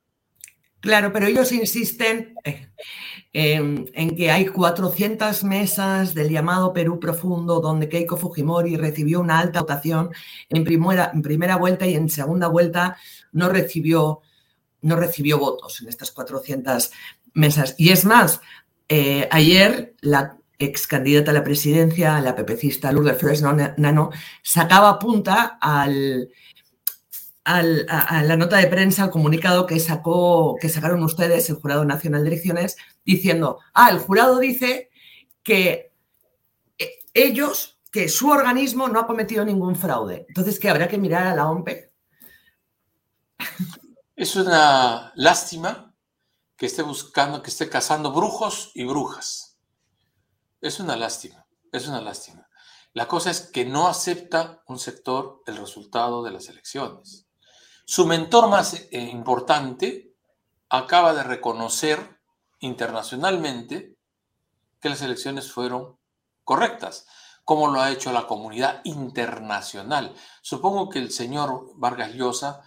Claro, 0.86 1.12
pero 1.12 1.26
ellos 1.26 1.50
insisten 1.50 2.36
eh, 2.44 2.68
en, 3.32 4.16
que 4.16 4.30
hay 4.30 4.46
400 4.46 5.42
mesas 5.42 6.14
del 6.14 6.30
llamado 6.30 6.72
Perú 6.72 7.00
Profundo 7.00 7.60
donde 7.60 7.88
Keiko 7.88 8.16
Fujimori 8.16 8.76
recibió 8.76 9.20
una 9.20 9.40
alta 9.40 9.62
votación 9.62 10.10
en 10.48 10.62
primera, 10.62 11.56
vuelta 11.56 11.88
y 11.88 11.96
en 11.96 12.08
segunda 12.08 12.46
vuelta 12.46 12.96
no 13.32 13.48
recibió 13.48 14.20
no 14.82 14.94
recibió 14.94 15.40
votos 15.40 15.80
en 15.80 15.88
estas 15.88 16.12
400 16.12 16.92
mesas. 17.34 17.74
Y 17.78 17.90
es 17.90 18.04
más, 18.04 18.40
eh, 18.88 19.28
ayer 19.32 19.96
la 20.02 20.38
ex 20.56 20.86
candidata 20.86 21.32
a 21.32 21.34
la 21.34 21.42
presidencia, 21.42 22.20
la 22.20 22.36
pepecista 22.36 22.92
Lourdes 22.92 23.18
Flores 23.18 23.42
Nano, 23.42 24.10
sacaba 24.40 25.00
punta 25.00 25.58
al, 25.60 26.30
a, 27.46 27.62
la 28.24 28.36
nota 28.36 28.56
de 28.56 28.66
prensa, 28.66 29.04
al 29.04 29.10
comunicado 29.10 29.66
que, 29.66 29.78
sacó, 29.78 30.56
que 30.60 30.68
sacaron 30.68 31.02
ustedes, 31.04 31.48
el 31.48 31.56
Jurado 31.56 31.84
Nacional 31.84 32.22
de 32.22 32.28
Elecciones, 32.30 32.76
diciendo, 33.04 33.60
ah, 33.72 33.90
el 33.90 33.98
jurado 34.00 34.40
dice 34.40 34.90
que 35.44 35.92
eh, 36.76 36.90
ellos, 37.14 37.78
que 37.92 38.08
su 38.08 38.30
organismo 38.30 38.88
no 38.88 38.98
ha 38.98 39.06
cometido 39.06 39.44
ningún 39.44 39.76
fraude. 39.76 40.26
Entonces, 40.28 40.58
que 40.58 40.68
habrá 40.68 40.88
que 40.88 40.98
mirar 40.98 41.28
a 41.28 41.36
la 41.36 41.48
OMP. 41.48 41.68
Es 44.16 44.34
una 44.34 45.12
lástima 45.14 45.94
que 46.56 46.64
esté 46.64 46.80
buscando, 46.80 47.42
que 47.42 47.50
esté 47.50 47.68
cazando 47.68 48.12
brujos 48.12 48.72
y 48.74 48.84
brujas. 48.84 49.58
Es 50.62 50.80
una 50.80 50.96
lástima, 50.96 51.46
es 51.70 51.86
una 51.86 52.00
lástima. 52.00 52.48
La 52.94 53.06
cosa 53.06 53.30
es 53.30 53.42
que 53.42 53.66
no 53.66 53.88
acepta 53.88 54.62
un 54.68 54.78
sector 54.78 55.42
el 55.46 55.58
resultado 55.58 56.22
de 56.22 56.30
las 56.30 56.48
elecciones. 56.48 57.25
Su 57.86 58.04
mentor 58.04 58.50
más 58.50 58.74
eh, 58.74 59.00
importante 59.00 60.14
acaba 60.68 61.14
de 61.14 61.22
reconocer 61.22 62.20
internacionalmente 62.58 63.96
que 64.80 64.90
las 64.90 65.00
elecciones 65.00 65.50
fueron 65.50 65.98
correctas, 66.44 67.06
como 67.44 67.68
lo 67.68 67.80
ha 67.80 67.90
hecho 67.90 68.12
la 68.12 68.26
comunidad 68.26 68.82
internacional. 68.84 70.14
Supongo 70.42 70.90
que 70.90 70.98
el 70.98 71.10
señor 71.10 71.70
Vargas 71.76 72.12
Llosa 72.12 72.62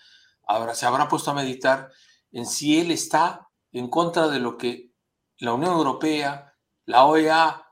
Ahora 0.49 0.73
se 0.73 0.87
habrá 0.87 1.07
puesto 1.07 1.29
a 1.29 1.35
meditar 1.35 1.91
en 2.31 2.47
si 2.47 2.79
él 2.79 2.89
está 2.89 3.49
en 3.71 3.87
contra 3.87 4.29
de 4.29 4.39
lo 4.39 4.57
que 4.57 4.91
la 5.37 5.53
Unión 5.53 5.73
Europea, 5.73 6.55
la 6.85 7.05
OEA 7.05 7.67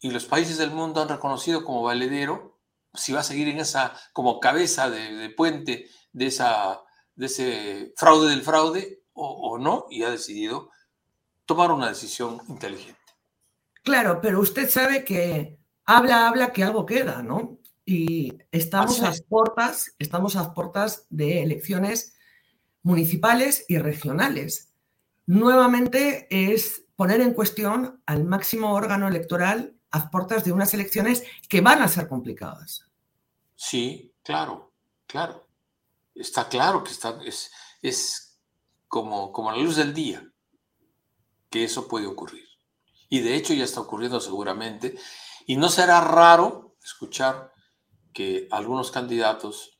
y 0.00 0.10
los 0.10 0.24
países 0.24 0.58
del 0.58 0.72
mundo 0.72 1.00
han 1.00 1.08
reconocido 1.08 1.64
como 1.64 1.84
valedero, 1.84 2.58
si 2.94 3.12
va 3.12 3.20
a 3.20 3.22
seguir 3.22 3.46
en 3.46 3.60
esa 3.60 3.94
como 4.12 4.40
cabeza 4.40 4.90
de, 4.90 5.30
puente 5.36 5.88
de, 6.12 6.26
esa, 6.26 6.80
de 7.14 7.26
ese 7.26 7.92
fraude 7.96 8.30
del 8.30 8.42
fraude 8.42 9.02
o, 9.12 9.26
o 9.28 9.58
no, 9.58 9.86
y 9.90 10.02
ha 10.02 10.10
decidido 10.10 10.70
tomar 11.46 11.72
una 11.72 11.88
decisión 11.88 12.40
inteligente. 12.48 12.98
Claro, 13.82 14.20
pero 14.20 14.40
usted 14.40 14.68
sabe 14.68 15.04
que 15.04 15.58
habla, 15.84 16.28
habla 16.28 16.52
que 16.52 16.62
algo 16.62 16.86
queda, 16.86 17.22
¿no? 17.22 17.60
y 17.90 18.38
estamos 18.52 19.02
a 19.02 19.12
puertas, 19.28 19.96
estamos 19.98 20.36
a 20.36 20.54
puertas 20.54 21.06
de 21.10 21.42
elecciones 21.42 22.16
municipales 22.84 23.64
y 23.66 23.78
regionales. 23.78 24.72
Nuevamente 25.26 26.28
es 26.30 26.84
poner 26.94 27.20
en 27.20 27.34
cuestión 27.34 28.00
al 28.06 28.24
máximo 28.24 28.72
órgano 28.74 29.08
electoral 29.08 29.74
a 29.90 30.08
puertas 30.08 30.44
de 30.44 30.52
unas 30.52 30.72
elecciones 30.72 31.24
que 31.48 31.62
van 31.62 31.82
a 31.82 31.88
ser 31.88 32.06
complicadas. 32.06 32.88
Sí, 33.56 34.14
claro, 34.22 34.72
claro. 35.08 35.48
Está 36.20 36.48
claro 36.48 36.84
que 36.84 36.90
está, 36.90 37.18
es, 37.24 37.50
es 37.82 38.38
como, 38.88 39.32
como 39.32 39.50
la 39.50 39.58
luz 39.58 39.76
del 39.76 39.94
día 39.94 40.22
que 41.50 41.64
eso 41.64 41.88
puede 41.88 42.06
ocurrir. 42.06 42.46
Y 43.08 43.20
de 43.20 43.34
hecho 43.34 43.54
ya 43.54 43.64
está 43.64 43.80
ocurriendo 43.80 44.20
seguramente. 44.20 44.96
Y 45.46 45.56
no 45.56 45.68
será 45.68 46.00
raro 46.00 46.76
escuchar 46.82 47.52
que 48.12 48.48
algunos 48.50 48.90
candidatos 48.90 49.78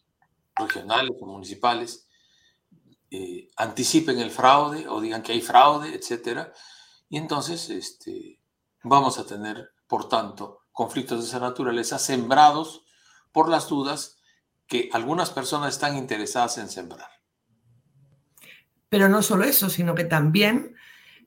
regionales 0.56 1.12
o 1.20 1.26
municipales 1.26 2.09
eh, 3.11 3.49
anticipen 3.56 4.18
el 4.18 4.30
fraude 4.30 4.88
o 4.88 5.00
digan 5.00 5.23
que 5.23 5.32
hay 5.32 5.40
fraude, 5.40 5.94
etcétera. 5.94 6.52
Y 7.09 7.18
entonces 7.18 7.70
este, 7.70 8.40
vamos 8.82 9.18
a 9.18 9.26
tener, 9.26 9.70
por 9.87 10.09
tanto, 10.09 10.61
conflictos 10.73 11.20
de 11.20 11.26
esa 11.26 11.40
naturaleza 11.40 11.99
sembrados 11.99 12.85
por 13.32 13.49
las 13.49 13.68
dudas 13.68 14.20
que 14.71 14.89
algunas 14.93 15.31
personas 15.31 15.75
están 15.75 15.97
interesadas 15.97 16.57
en 16.59 16.69
sembrar. 16.69 17.11
Pero 18.89 19.09
no 19.09 19.21
solo 19.21 19.43
eso, 19.43 19.69
sino 19.69 19.97
que 19.97 20.05
también 20.05 20.77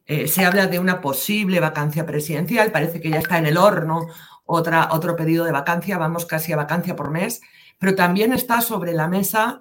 eh, 0.05 0.29
se 0.29 0.45
habla 0.45 0.67
de 0.67 0.79
una 0.79 1.01
posible 1.01 1.59
vacancia 1.59 2.05
presidencial, 2.05 2.71
parece 2.71 3.01
que 3.01 3.09
ya 3.09 3.19
está 3.19 3.37
en 3.37 3.45
el 3.45 3.57
horno 3.57 4.07
otra, 4.45 4.87
otro 4.93 5.17
pedido 5.17 5.43
de 5.43 5.51
vacancia, 5.51 5.97
vamos 5.97 6.25
casi 6.25 6.53
a 6.53 6.57
vacancia 6.57 6.95
por 6.95 7.11
mes, 7.11 7.41
pero 7.79 7.95
también 7.95 8.31
está 8.31 8.61
sobre 8.61 8.93
la 8.93 9.09
mesa 9.09 9.59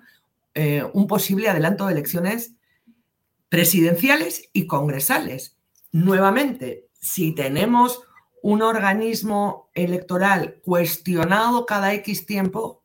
eh, 0.55 0.85
un 0.93 1.09
posible 1.09 1.49
adelanto 1.49 1.87
de 1.87 1.95
elecciones 1.95 2.55
presidenciales 3.49 4.49
y 4.53 4.69
congresales. 4.69 5.59
Nuevamente, 5.91 6.87
si 7.01 7.35
tenemos 7.35 8.03
un 8.45 8.63
organismo 8.63 9.71
electoral 9.75 10.61
cuestionado 10.65 11.67
cada 11.67 11.93
X 11.95 12.27
tiempo, 12.27 12.82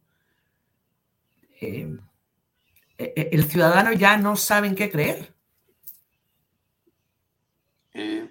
eh, 1.62 1.98
el 2.98 3.46
ciudadano 3.46 3.92
ya 3.94 4.18
no 4.18 4.36
sabe 4.36 4.68
en 4.68 4.76
qué 4.76 4.90
creer. 4.90 5.34
Eh, 8.00 8.30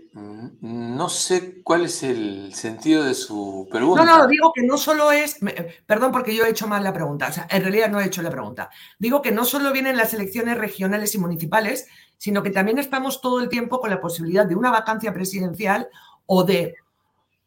no 0.61 1.09
sé 1.09 1.61
cuál 1.62 1.87
es 1.87 2.04
el 2.04 2.54
sentido 2.54 3.02
de 3.02 3.14
su 3.14 3.68
pregunta. 3.68 4.04
No, 4.04 4.18
no, 4.18 4.26
digo 4.28 4.52
que 4.54 4.62
no 4.62 4.78
solo 4.78 5.11
es, 5.11 5.38
perdón 5.87 6.12
porque 6.12 6.37
yo 6.37 6.47
he 6.47 6.50
hecho 6.50 6.68
mal 6.68 6.85
la 6.85 6.92
pregunta, 6.92 7.26
o 7.28 7.33
sea, 7.33 7.49
en 7.50 7.62
realidad 7.62 7.90
no 7.90 8.00
he 8.00 8.06
hecho 8.06 8.23
la 8.23 8.30
pregunta. 8.30 8.71
Digo 8.99 9.23
que 9.23 9.33
no 9.33 9.45
solo 9.45 9.73
vienen 9.73 9.97
las 9.97 10.14
elecciones 10.14 10.56
regionales 10.56 11.16
y 11.16 11.18
municipales, 11.18 11.88
sino 12.16 12.45
que 12.45 12.50
también 12.50 12.78
estamos 12.78 13.21
todo 13.21 13.40
el 13.40 13.49
tiempo 13.49 13.80
con 13.80 13.90
la 13.90 14.00
posibilidad 14.00 14.47
de 14.47 14.54
una 14.54 14.71
vacancia 14.71 15.12
presidencial 15.12 15.88
o 16.26 16.45
de 16.45 16.76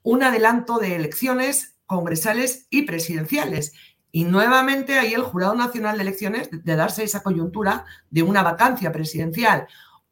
un 0.03 0.21
adelanto 0.21 0.77
de 0.77 0.97
elecciones 0.97 1.77
congresales 1.85 2.67
y 2.69 2.81
presidenciales. 2.81 3.73
Y 4.11 4.23
nuevamente 4.23 4.97
ahí 4.97 5.13
el 5.13 5.21
Jurado 5.21 5.53
Nacional 5.53 5.97
de 5.97 6.03
Elecciones, 6.03 6.49
de 6.51 6.75
darse 6.75 7.03
esa 7.03 7.21
coyuntura 7.21 7.85
de 8.09 8.23
una 8.23 8.41
vacancia 8.41 8.91
presidencial 8.91 9.67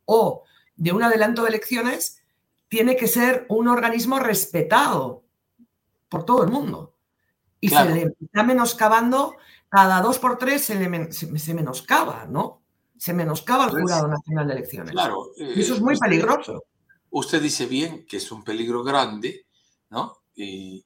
o 0.06 0.44
de 0.76 0.92
un 0.92 1.04
adelanto 1.04 1.44
de 1.44 1.50
elecciones 1.50 2.22
tiene 2.70 2.96
que 2.96 3.08
ser 3.08 3.46
un 3.50 3.68
organismo 3.68 4.20
respetado 4.20 5.24
por 6.10 6.26
todo 6.26 6.44
el 6.44 6.52
mundo. 6.52 6.94
Y 7.60 7.70
se 7.70 7.86
le 7.86 8.16
está 8.22 8.44
menoscabando, 8.44 9.36
cada 9.70 10.02
dos 10.02 10.20
por 10.20 10.38
tres 10.38 10.64
se, 10.64 10.76
le, 10.76 11.12
se, 11.12 11.54
menoscaba, 11.54 12.26
¿no? 12.30 12.62
Se 12.98 13.14
menoscaba 13.14 13.66
el 13.66 13.72
pues, 13.72 13.84
Jurado 13.84 14.08
Nacional 14.08 14.48
de 14.48 14.54
Elecciones. 14.54 14.92
Claro. 14.92 15.32
y 15.38 15.60
eso 15.60 15.74
es 15.74 15.82
muy 15.82 15.98
peligroso. 15.98 16.66
Usted 17.10 17.42
dice 17.42 17.66
bien 17.66 18.06
que 18.06 18.18
es 18.18 18.32
un 18.32 18.44
peligro 18.44 18.84
grande, 18.84 19.46
¿no? 19.90 20.20
Y, 20.36 20.86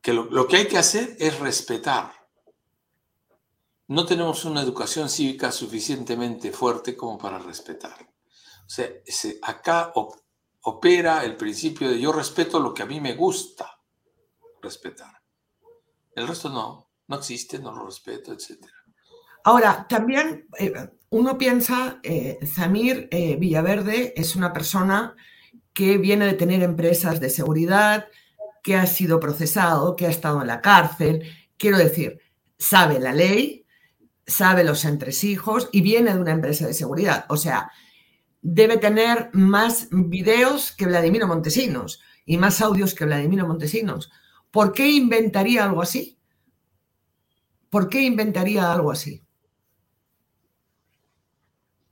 que 0.00 0.12
lo 0.12 0.46
que 0.46 0.56
hay 0.56 0.68
que 0.68 0.78
hacer 0.78 1.16
es 1.18 1.38
respetar. 1.40 2.12
No 3.88 4.06
tenemos 4.06 4.44
una 4.44 4.62
educación 4.62 5.08
cívica 5.08 5.52
suficientemente 5.52 6.52
fuerte 6.52 6.96
como 6.96 7.18
para 7.18 7.38
respetar. 7.38 8.08
O 8.64 8.68
sea, 8.68 8.88
acá 9.42 9.92
opera 10.62 11.24
el 11.24 11.36
principio 11.36 11.90
de 11.90 12.00
yo 12.00 12.12
respeto 12.12 12.58
lo 12.58 12.72
que 12.72 12.82
a 12.82 12.86
mí 12.86 13.00
me 13.00 13.14
gusta 13.14 13.78
respetar. 14.62 15.12
El 16.14 16.28
resto 16.28 16.48
no, 16.48 16.90
no 17.08 17.16
existe, 17.16 17.58
no 17.58 17.74
lo 17.74 17.84
respeto, 17.84 18.32
etc. 18.32 18.64
Ahora, 19.44 19.86
también 19.88 20.46
eh, 20.58 20.72
uno 21.10 21.36
piensa, 21.36 22.00
eh, 22.02 22.38
Zamir 22.46 23.08
eh, 23.10 23.36
Villaverde 23.36 24.14
es 24.16 24.36
una 24.36 24.52
persona 24.52 25.16
que 25.74 25.98
viene 25.98 26.26
de 26.26 26.34
tener 26.34 26.62
empresas 26.62 27.20
de 27.20 27.28
seguridad, 27.28 28.08
que 28.62 28.76
ha 28.76 28.86
sido 28.86 29.20
procesado, 29.20 29.96
que 29.96 30.06
ha 30.06 30.10
estado 30.10 30.40
en 30.40 30.46
la 30.46 30.60
cárcel. 30.60 31.22
Quiero 31.56 31.78
decir, 31.78 32.20
sabe 32.58 33.00
la 33.00 33.12
ley, 33.12 33.66
sabe 34.26 34.64
los 34.64 34.84
entresijos 34.84 35.68
y 35.72 35.82
viene 35.82 36.14
de 36.14 36.20
una 36.20 36.32
empresa 36.32 36.66
de 36.66 36.74
seguridad. 36.74 37.26
O 37.28 37.36
sea, 37.36 37.72
debe 38.40 38.76
tener 38.76 39.30
más 39.32 39.88
videos 39.90 40.72
que 40.72 40.86
Vladimiro 40.86 41.26
Montesinos 41.26 42.00
y 42.24 42.38
más 42.38 42.60
audios 42.60 42.94
que 42.94 43.04
Vladimiro 43.04 43.46
Montesinos. 43.46 44.10
¿Por 44.50 44.72
qué 44.72 44.90
inventaría 44.90 45.64
algo 45.64 45.82
así? 45.82 46.18
¿Por 47.70 47.88
qué 47.88 48.02
inventaría 48.02 48.72
algo 48.72 48.92
así? 48.92 49.24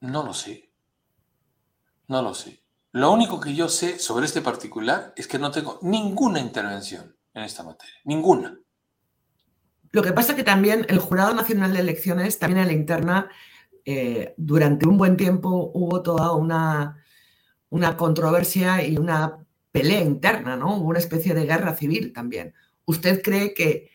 No 0.00 0.24
lo 0.24 0.34
sé. 0.34 0.70
No 2.08 2.22
lo 2.22 2.34
sé. 2.34 2.62
Lo 2.92 3.12
único 3.12 3.40
que 3.40 3.54
yo 3.54 3.68
sé 3.68 3.98
sobre 3.98 4.26
este 4.26 4.40
particular 4.40 5.12
es 5.16 5.28
que 5.28 5.38
no 5.38 5.50
tengo 5.50 5.78
ninguna 5.82 6.40
intervención 6.40 7.14
en 7.34 7.44
esta 7.44 7.62
materia. 7.62 7.94
Ninguna. 8.04 8.58
Lo 9.92 10.02
que 10.02 10.12
pasa 10.12 10.32
es 10.32 10.36
que 10.36 10.44
también 10.44 10.86
el 10.88 10.98
Jurado 10.98 11.34
Nacional 11.34 11.72
de 11.72 11.80
Elecciones, 11.80 12.38
también 12.38 12.62
en 12.62 12.66
la 12.68 12.72
interna, 12.72 13.30
eh, 13.84 14.34
durante 14.36 14.86
un 14.86 14.98
buen 14.98 15.16
tiempo 15.16 15.70
hubo 15.74 16.02
toda 16.02 16.32
una, 16.34 17.02
una 17.70 17.96
controversia 17.96 18.84
y 18.84 18.96
una 18.96 19.38
pelea 19.72 20.00
interna, 20.00 20.56
¿no? 20.56 20.76
Hubo 20.76 20.88
una 20.88 20.98
especie 20.98 21.34
de 21.34 21.46
guerra 21.46 21.74
civil 21.76 22.12
también. 22.12 22.54
¿Usted 22.84 23.22
cree 23.22 23.54
que, 23.54 23.90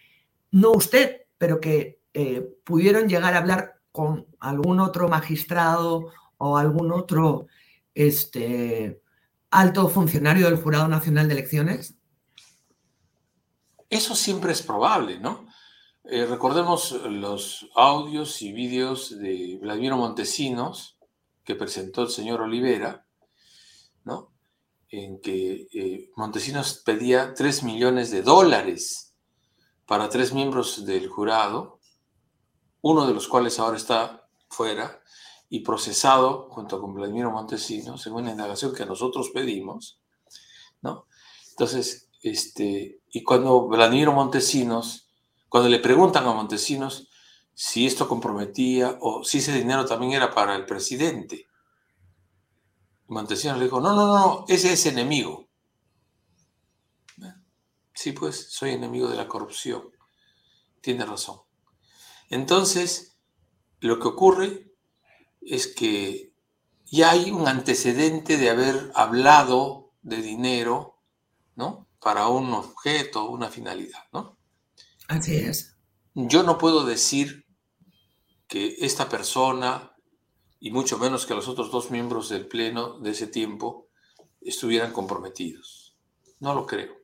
no 0.52 0.72
usted, 0.72 1.24
pero 1.38 1.60
que 1.60 2.02
eh, 2.14 2.48
pudieron 2.64 3.10
llegar 3.10 3.34
a 3.34 3.40
hablar 3.40 3.82
con 3.92 4.26
algún 4.40 4.80
otro 4.80 5.10
magistrado 5.10 6.12
o 6.38 6.58
algún 6.58 6.92
otro 6.92 7.48
este, 7.96 9.02
alto 9.50 9.88
funcionario 9.88 10.46
del 10.46 10.62
Jurado 10.62 10.88
Nacional 10.88 11.28
de 11.28 11.34
Elecciones? 11.34 11.96
Eso 13.90 14.16
siempre 14.16 14.52
es 14.52 14.62
probable, 14.62 15.20
¿no? 15.20 15.48
Eh, 16.04 16.26
recordemos 16.26 16.92
los 17.10 17.68
audios 17.76 18.42
y 18.42 18.52
vídeos 18.52 19.18
de 19.18 19.58
Vladimiro 19.60 19.98
Montesinos 19.98 21.00
que 21.44 21.56
presentó 21.56 22.04
el 22.04 22.10
señor 22.10 22.42
Olivera, 22.42 23.08
¿no? 24.04 24.34
En 24.90 25.20
que 25.22 25.68
eh, 25.74 26.12
Montesinos 26.16 26.82
pedía 26.86 27.34
3 27.34 27.64
millones 27.64 28.12
de 28.12 28.22
dólares 28.22 29.16
para 29.86 30.10
tres 30.10 30.34
miembros 30.34 30.86
del 30.86 31.08
jurado, 31.08 31.80
uno 32.82 33.08
de 33.08 33.14
los 33.14 33.28
cuales 33.28 33.60
ahora 33.60 33.78
está 33.78 34.28
fuera 34.50 35.02
y 35.56 35.62
procesado 35.62 36.48
junto 36.50 36.82
con 36.82 36.94
Vladimiro 36.94 37.32
Montesinos, 37.32 38.02
según 38.02 38.24
una 38.24 38.32
indagación 38.32 38.74
que 38.74 38.86
nosotros 38.86 39.30
pedimos, 39.34 40.00
¿no? 40.82 41.08
Entonces, 41.52 42.10
este, 42.22 43.00
y 43.12 43.24
cuando 43.24 43.68
Vladimiro 43.68 44.12
Montesinos 44.12 45.06
cuando 45.56 45.70
le 45.70 45.80
preguntan 45.80 46.28
a 46.28 46.34
Montesinos 46.34 47.08
si 47.54 47.86
esto 47.86 48.10
comprometía 48.10 48.98
o 49.00 49.24
si 49.24 49.38
ese 49.38 49.54
dinero 49.54 49.86
también 49.86 50.12
era 50.12 50.34
para 50.34 50.54
el 50.54 50.66
presidente, 50.66 51.48
Montesinos 53.08 53.58
le 53.58 53.64
dijo, 53.64 53.80
no, 53.80 53.96
no, 53.96 54.08
no, 54.08 54.46
ese 54.50 54.74
es 54.74 54.86
enemigo. 54.86 55.48
Sí, 57.94 58.12
pues 58.12 58.52
soy 58.52 58.72
enemigo 58.72 59.08
de 59.08 59.16
la 59.16 59.30
corrupción. 59.30 59.84
Tiene 60.82 61.06
razón. 61.06 61.40
Entonces, 62.30 63.18
lo 63.80 63.98
que 63.98 64.10
ocurre 64.10 64.75
es 65.46 65.68
que 65.68 66.34
ya 66.86 67.12
hay 67.12 67.32
un 67.32 67.48
antecedente 67.48 68.38
de 68.38 68.50
haber 68.50 68.92
hablado 68.96 69.94
de 70.02 70.22
dinero, 70.22 71.00
¿no? 71.56 71.88
Para 72.00 72.28
un 72.28 72.54
objeto, 72.54 73.30
una 73.30 73.50
finalidad, 73.50 74.04
¿no? 74.12 74.38
Así 75.08 75.36
es. 75.36 75.78
Yo 76.14 76.44
no 76.44 76.58
puedo 76.58 76.86
decir 76.86 77.46
que 78.48 78.76
esta 78.80 79.10
persona, 79.10 79.96
y 80.60 80.72
mucho 80.72 80.98
menos 80.98 81.26
que 81.26 81.34
los 81.34 81.48
otros 81.48 81.72
dos 81.72 81.92
miembros 81.92 82.30
del 82.30 82.48
Pleno 82.48 83.00
de 83.00 83.12
ese 83.12 83.28
tiempo, 83.28 83.90
estuvieran 84.42 84.94
comprometidos. 84.94 85.98
No 86.40 86.54
lo 86.54 86.66
creo. 86.66 86.96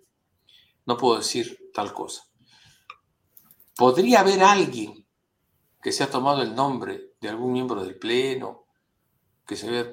No 0.85 0.97
puedo 0.97 1.17
decir 1.17 1.71
tal 1.73 1.93
cosa. 1.93 2.23
¿Podría 3.75 4.19
haber 4.19 4.43
alguien 4.43 5.07
que 5.81 5.91
se 5.91 6.03
ha 6.03 6.09
tomado 6.09 6.41
el 6.41 6.53
nombre 6.53 7.10
de 7.21 7.29
algún 7.29 7.53
miembro 7.53 7.83
del 7.83 7.97
Pleno, 7.97 8.65
que 9.45 9.55
se 9.55 9.69
vea, 9.69 9.87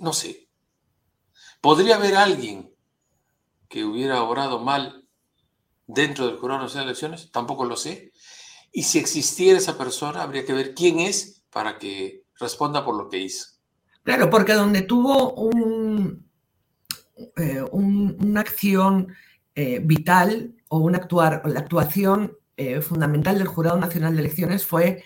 no 0.00 0.12
sé. 0.12 0.48
¿Podría 1.60 1.96
haber 1.96 2.14
alguien 2.16 2.72
que 3.68 3.84
hubiera 3.84 4.22
obrado 4.22 4.60
mal 4.60 5.04
dentro 5.86 6.26
del 6.26 6.38
Jurado 6.38 6.62
Nacional 6.62 6.86
de 6.86 6.90
Elecciones? 6.92 7.30
Tampoco 7.32 7.64
lo 7.64 7.76
sé. 7.76 8.12
Y 8.72 8.84
si 8.84 8.98
existiera 8.98 9.58
esa 9.58 9.76
persona, 9.76 10.22
habría 10.22 10.44
que 10.44 10.52
ver 10.52 10.74
quién 10.74 11.00
es 11.00 11.42
para 11.50 11.78
que 11.78 12.24
responda 12.38 12.84
por 12.84 12.96
lo 12.96 13.08
que 13.08 13.18
hizo. 13.18 13.46
Claro, 14.04 14.30
porque 14.30 14.54
donde 14.54 14.82
tuvo 14.82 15.34
un, 15.34 16.30
eh, 17.36 17.64
una 17.72 18.40
acción 18.40 19.08
eh, 19.54 19.80
vital 19.82 20.54
o 20.68 20.78
una 20.78 20.98
actuar, 20.98 21.42
la 21.46 21.60
actuación 21.60 22.38
eh, 22.56 22.80
fundamental 22.80 23.38
del 23.38 23.48
Jurado 23.48 23.78
Nacional 23.78 24.14
de 24.14 24.20
Elecciones 24.20 24.64
fue 24.64 25.04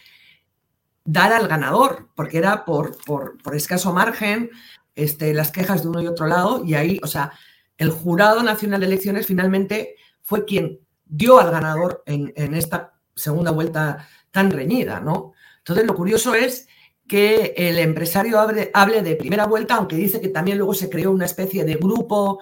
dar 1.05 1.33
al 1.33 1.49
ganador, 1.49 2.09
porque 2.15 2.39
era 2.39 2.65
por, 2.65 2.97
por, 3.05 3.37
escaso 3.55 3.93
margen 3.93 4.51
este, 4.95 5.35
las 5.35 5.51
quejas 5.51 5.83
de 5.83 5.89
uno 5.89 6.03
y 6.03 6.07
otro 6.07 6.27
lado, 6.27 6.65
y 6.65 6.75
ahí, 6.75 7.01
o 7.03 7.07
sea, 7.07 7.33
el 7.79 7.91
Jurado 7.91 8.43
Nacional 8.43 8.81
de 8.81 8.87
Elecciones 8.87 9.27
finalmente 9.27 9.97
fue 10.23 10.45
quien 10.45 10.81
dio 11.05 11.41
al 11.41 11.51
ganador 11.51 12.03
en, 12.07 12.33
en 12.37 12.55
esta 12.55 12.95
segunda 13.15 13.51
vuelta 13.51 14.09
tan 14.31 14.51
reñida, 14.51 15.01
¿no? 15.01 15.33
Entonces, 15.59 15.87
lo 15.87 15.95
curioso 15.95 16.35
es 16.35 16.67
que 17.07 17.53
el 17.57 17.79
empresario 17.79 18.39
hable, 18.39 19.03
de 19.03 19.17
primera 19.17 19.47
vuelta, 19.47 19.75
aunque 19.75 19.97
dice 19.97 20.21
que 20.21 20.29
también 20.29 20.59
luego 20.59 20.75
se 20.75 20.89
creó 20.89 21.11
una 21.11 21.27
especie 21.27 21.65
de 21.65 21.75
grupo 21.75 22.41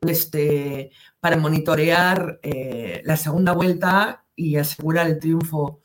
este, 0.00 0.90
para 1.20 1.36
monitorear 1.36 2.38
eh, 2.42 3.02
la 3.04 3.16
segunda 3.16 3.52
vuelta 3.52 4.24
y 4.34 4.56
asegurar 4.56 5.06
el 5.06 5.18
triunfo, 5.18 5.80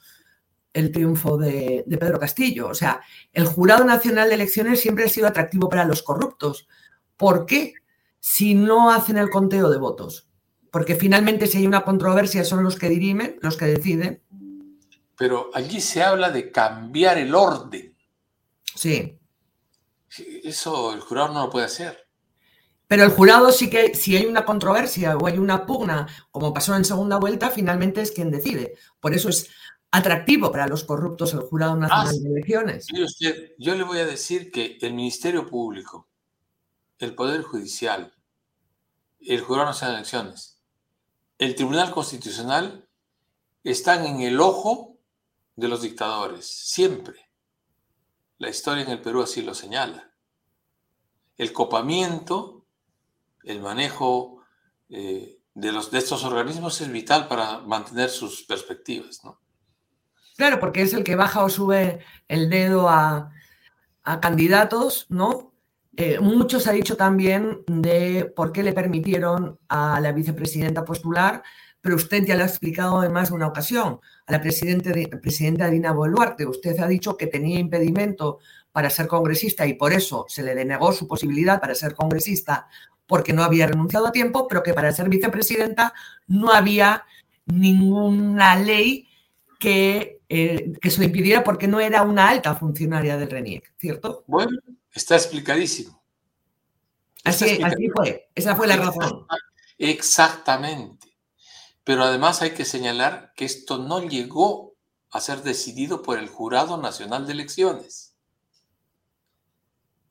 el 0.73 0.91
triunfo 0.91 1.37
de, 1.37 1.83
de, 1.85 1.97
Pedro 1.97 2.19
Castillo. 2.19 2.67
O 2.67 2.73
sea, 2.73 3.01
el 3.33 3.45
Jurado 3.45 3.83
Nacional 3.83 4.29
de 4.29 4.35
Elecciones 4.35 4.79
siempre 4.79 5.05
ha 5.05 5.09
sido 5.09 5.27
atractivo 5.27 5.69
para 5.69 5.85
los 5.85 6.03
corruptos. 6.03 6.67
¿Por 7.17 7.45
qué? 7.45 7.73
Si 8.19 8.53
no 8.53 8.91
hacen 8.91 9.17
el 9.17 9.29
conteo 9.29 9.69
de 9.69 9.77
votos. 9.77 10.27
Porque 10.71 10.95
finalmente 10.95 11.47
si 11.47 11.57
hay 11.57 11.67
una 11.67 11.83
controversia 11.83 12.45
son 12.45 12.63
los 12.63 12.77
que 12.77 12.89
dirimen, 12.89 13.37
los 13.41 13.57
que 13.57 13.65
deciden. 13.65 14.21
Pero 15.17 15.51
allí 15.53 15.81
se 15.81 16.01
habla 16.01 16.31
de 16.31 16.51
cambiar 16.51 17.17
el 17.17 17.35
orden 17.35 17.91
Sí. 18.75 19.19
Eso 20.43 20.93
el 20.93 20.99
jurado 21.01 21.33
no 21.33 21.45
lo 21.45 21.49
puede 21.49 21.65
hacer. 21.65 22.07
Pero 22.87 23.03
el 23.03 23.11
jurado 23.11 23.51
sí 23.51 23.69
que, 23.69 23.95
si 23.95 24.17
hay 24.17 24.25
una 24.25 24.43
controversia 24.43 25.15
o 25.15 25.25
hay 25.27 25.37
una 25.37 25.65
pugna, 25.65 26.07
como 26.29 26.53
pasó 26.53 26.75
en 26.75 26.83
segunda 26.83 27.17
vuelta, 27.17 27.49
finalmente 27.49 28.01
es 28.01 28.11
quien 28.11 28.31
decide. 28.31 28.75
Por 28.99 29.13
eso 29.13 29.29
es 29.29 29.49
atractivo 29.91 30.51
para 30.51 30.67
los 30.67 30.85
corruptos 30.85 31.33
el 31.33 31.41
Jurado 31.41 31.75
Nacional 31.75 32.07
ah, 32.07 32.11
de 32.11 32.29
Elecciones. 32.29 32.87
yo 33.57 33.75
le 33.75 33.83
voy 33.83 33.99
a 33.99 34.05
decir 34.05 34.51
que 34.51 34.77
el 34.81 34.93
Ministerio 34.93 35.45
Público, 35.47 36.07
el 36.97 37.13
Poder 37.13 37.43
Judicial, 37.43 38.13
el 39.19 39.41
Jurado 39.41 39.67
Nacional 39.67 39.95
de 39.95 39.99
Elecciones, 39.99 40.61
el 41.37 41.55
Tribunal 41.55 41.91
Constitucional 41.91 42.87
están 43.63 44.05
en 44.05 44.21
el 44.21 44.39
ojo 44.39 44.97
de 45.55 45.67
los 45.67 45.81
dictadores, 45.81 46.47
siempre. 46.47 47.29
La 48.37 48.49
historia 48.49 48.83
en 48.83 48.91
el 48.91 49.01
Perú 49.01 49.21
así 49.21 49.41
lo 49.41 49.53
señala. 49.53 50.13
El 51.37 51.51
copamiento, 51.51 52.65
el 53.43 53.59
manejo 53.59 54.43
eh, 54.89 55.39
de, 55.53 55.71
los, 55.71 55.91
de 55.91 55.97
estos 55.97 56.23
organismos 56.23 56.79
es 56.79 56.91
vital 56.91 57.27
para 57.27 57.59
mantener 57.59 58.09
sus 58.09 58.43
perspectivas, 58.43 59.23
¿no? 59.23 59.40
Claro, 60.37 60.59
porque 60.59 60.81
es 60.81 60.93
el 60.93 61.03
que 61.03 61.15
baja 61.15 61.43
o 61.43 61.49
sube 61.49 61.99
el 62.27 62.49
dedo 62.49 62.89
a, 62.89 63.31
candidatos, 64.21 65.05
¿no? 65.09 65.53
Eh, 65.95 66.19
muchos 66.19 66.67
ha 66.67 66.71
dicho 66.71 66.97
también 66.97 67.63
de 67.67 68.31
por 68.35 68.51
qué 68.51 68.63
le 68.63 68.73
permitieron 68.73 69.59
a 69.69 69.99
la 69.99 70.11
vicepresidenta 70.11 70.83
postular, 70.83 71.43
pero 71.81 71.95
usted 71.95 72.25
ya 72.25 72.35
lo 72.35 72.43
ha 72.43 72.47
explicado 72.47 73.03
en 73.03 73.11
más 73.11 73.29
de 73.29 73.35
una 73.35 73.47
ocasión 73.47 73.99
la 74.27 74.41
presidenta 74.41 75.69
Dina 75.69 75.91
Boluarte. 75.91 76.45
Usted 76.45 76.79
ha 76.79 76.87
dicho 76.87 77.17
que 77.17 77.27
tenía 77.27 77.59
impedimento 77.59 78.39
para 78.71 78.89
ser 78.89 79.07
congresista 79.07 79.67
y 79.67 79.73
por 79.73 79.91
eso 79.91 80.25
se 80.29 80.43
le 80.43 80.55
denegó 80.55 80.93
su 80.93 81.07
posibilidad 81.07 81.59
para 81.59 81.75
ser 81.75 81.93
congresista 81.93 82.67
porque 83.05 83.33
no 83.33 83.43
había 83.43 83.67
renunciado 83.67 84.07
a 84.07 84.11
tiempo, 84.11 84.47
pero 84.47 84.63
que 84.63 84.73
para 84.73 84.91
ser 84.93 85.09
vicepresidenta 85.09 85.93
no 86.27 86.53
había 86.53 87.03
ninguna 87.45 88.55
ley 88.55 89.09
que, 89.59 90.20
eh, 90.33 90.71
que 90.81 90.89
se 90.89 90.99
lo 90.99 91.03
impidiera 91.03 91.43
porque 91.43 91.67
no 91.67 91.81
era 91.81 92.03
una 92.03 92.29
alta 92.29 92.55
funcionaria 92.55 93.17
del 93.17 93.29
RENIEC, 93.29 93.73
¿cierto? 93.77 94.23
Bueno, 94.27 94.57
está 94.93 95.15
explicadísimo. 95.15 96.01
así, 97.25 97.61
así 97.61 97.89
fue, 97.89 98.29
esa 98.33 98.55
fue 98.55 98.65
la 98.67 98.77
razón. 98.77 99.27
Exactamente. 99.77 101.17
Pero 101.83 102.03
además 102.03 102.41
hay 102.41 102.51
que 102.51 102.63
señalar 102.63 103.33
que 103.35 103.43
esto 103.43 103.77
no 103.77 104.07
llegó 104.07 104.77
a 105.09 105.19
ser 105.19 105.43
decidido 105.43 106.01
por 106.01 106.17
el 106.17 106.29
Jurado 106.29 106.77
Nacional 106.77 107.27
de 107.27 107.33
Elecciones. 107.33 108.15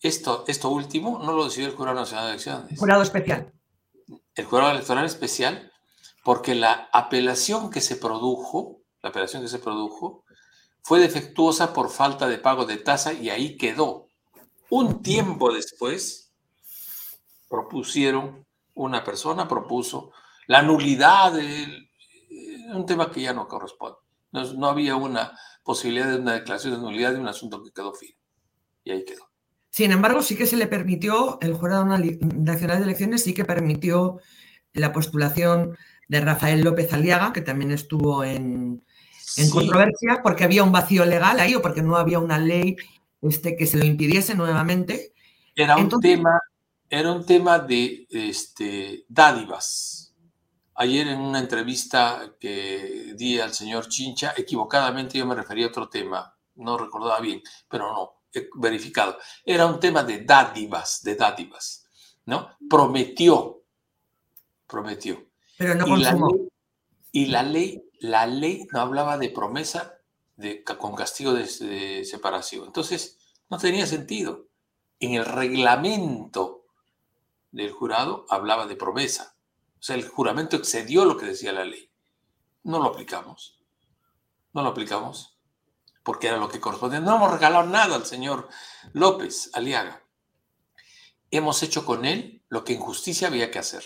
Esto, 0.03 0.45
esto 0.49 0.69
último 0.69 1.19
no 1.25 1.33
lo 1.33 1.45
decidió 1.45 1.69
el 1.69 1.75
Jurado 1.75 1.99
Nacional 1.99 2.27
de 2.27 2.33
Elecciones. 2.33 2.79
Jurado 2.79 3.03
especial. 3.03 3.55
El 4.35 4.45
Jurado 4.45 4.73
Electoral 4.73 5.07
Especial, 5.07 5.73
porque 6.23 6.55
la 6.55 6.91
apelación 6.93 7.71
que 7.71 7.81
se 7.81 7.97
produjo, 7.97 8.80
la 9.03 9.11
apelación 9.11 9.43
que 9.43 9.49
se 9.49 9.59
produjo, 9.59 10.25
fue 10.83 11.01
defectuosa 11.01 11.73
por 11.73 11.91
falta 11.91 12.29
de 12.29 12.39
pago 12.39 12.65
de 12.65 12.77
tasa 12.77 13.13
y 13.13 13.31
ahí 13.31 13.57
quedó. 13.57 14.09
Un 14.71 15.03
tiempo 15.03 15.53
después, 15.53 16.33
propusieron, 17.49 18.47
una 18.75 19.05
persona 19.05 19.49
propuso 19.49 20.13
la 20.47 20.63
nulidad, 20.63 21.33
de 21.33 21.89
un 22.75 22.87
tema 22.87 23.11
que 23.11 23.21
ya 23.23 23.33
no 23.33 23.47
corresponde. 23.47 23.99
No, 24.33 24.69
había 24.69 24.97
una 24.97 25.37
posibilidad 25.65 26.09
de 26.09 26.19
una 26.19 26.35
declaración 26.35 26.75
de 26.75 26.81
nulidad 26.81 27.13
de 27.13 27.21
un 27.21 27.29
asunto 27.29 27.63
que 27.63 27.73
quedó 27.73 27.93
firme. 27.93 28.19
Y 28.85 28.93
ahí 28.93 29.05
quedó. 29.05 29.29
Sin 29.71 29.93
embargo, 29.93 30.23
sí 30.23 30.37
que 30.37 30.47
se 30.47 30.57
le 30.57 30.67
permitió, 30.67 31.39
el 31.41 31.55
Jurado 31.55 31.85
Nacional 31.85 32.79
de 32.79 32.85
Elecciones 32.85 33.23
sí 33.23 33.35
que 33.35 33.45
permitió 33.45 34.19
la 34.73 34.93
postulación 34.93 35.77
de 36.09 36.21
Rafael 36.21 36.63
López 36.63 36.93
Aliaga, 36.93 37.33
que 37.33 37.43
también 37.43 37.71
estuvo 37.71 38.25
en, 38.25 38.85
controversia, 39.51 40.21
porque 40.23 40.45
había 40.45 40.63
un 40.63 40.73
vacío 40.73 41.05
legal 41.05 41.41
ahí 41.41 41.55
o 41.55 41.63
porque 41.63 41.83
no 41.83 41.97
había 41.97 42.19
una 42.19 42.39
ley 42.39 42.77
este, 43.23 43.57
que 43.57 43.67
se 43.67 43.79
lo 43.79 43.85
impidiese 43.85 44.35
nuevamente. 44.35 45.13
Era 45.55 45.77
un, 45.77 45.89
tema, 46.01 46.41
era 46.89 47.13
un 47.13 47.27
tema 47.27 47.59
de 47.59 48.07
este, 48.11 49.05
dádivas 49.09 50.01
Ayer 50.81 51.09
en 51.09 51.21
una 51.21 51.41
entrevista 51.41 52.37
que 52.41 53.13
di 53.15 53.39
al 53.39 53.53
señor 53.53 53.87
Chincha, 53.87 54.33
equivocadamente 54.35 55.19
yo 55.19 55.27
me 55.27 55.35
refería 55.35 55.67
a 55.67 55.69
otro 55.69 55.91
tema, 55.91 56.35
no 56.55 56.79
recordaba 56.79 57.21
bien, 57.21 57.43
pero 57.69 57.93
no, 57.93 58.23
he 58.33 58.49
verificado. 58.55 59.19
Era 59.45 59.67
un 59.67 59.79
tema 59.79 60.03
de 60.05 60.25
dádivas, 60.25 61.03
de 61.03 61.17
dádivas, 61.17 61.85
¿no? 62.25 62.57
Prometió, 62.67 63.63
prometió. 64.67 65.23
Pero 65.59 65.75
no 65.75 65.99
y 65.99 66.03
La 66.03 66.13
ley, 66.15 66.50
y 67.13 67.27
la 67.27 67.43
ley, 67.43 67.89
la 68.01 68.27
ley 68.27 68.67
no 68.73 68.81
hablaba 68.81 69.19
de 69.19 69.31
promesa 69.31 69.99
con 70.79 70.95
castigo 70.95 71.35
de, 71.35 71.45
de 71.45 72.05
separación. 72.05 72.67
Entonces, 72.67 73.19
no 73.49 73.59
tenía 73.59 73.87
sentido. 73.87 74.47
En 74.99 75.15
el 75.15 75.25
reglamento 75.25 76.67
del 77.51 77.73
jurado 77.73 78.27
hablaba 78.29 78.67
de 78.67 78.77
promesa. 78.77 79.37
O 79.79 79.83
sea, 79.83 79.97
el 79.97 80.09
juramento 80.09 80.57
excedió 80.57 81.05
lo 81.05 81.17
que 81.17 81.27
decía 81.27 81.53
la 81.53 81.65
ley. 81.65 81.91
No 82.63 82.79
lo 82.79 82.87
aplicamos. 82.87 83.59
No 84.53 84.63
lo 84.63 84.69
aplicamos 84.71 85.39
porque 86.03 86.29
era 86.29 86.37
lo 86.37 86.49
que 86.49 86.61
correspondía. 86.61 87.01
No 87.01 87.17
hemos 87.17 87.31
regalado 87.31 87.67
nada 87.67 87.97
al 87.97 88.07
señor 88.07 88.49
López 88.93 89.51
Aliaga. 89.53 90.03
Hemos 91.31 91.63
hecho 91.63 91.85
con 91.85 92.05
él 92.05 92.43
lo 92.49 92.65
que 92.65 92.75
en 92.75 92.81
justicia 92.81 93.29
había 93.29 93.51
que 93.51 93.59
hacer. 93.59 93.85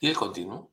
Y 0.00 0.08
él 0.08 0.16
continuó. 0.16 0.70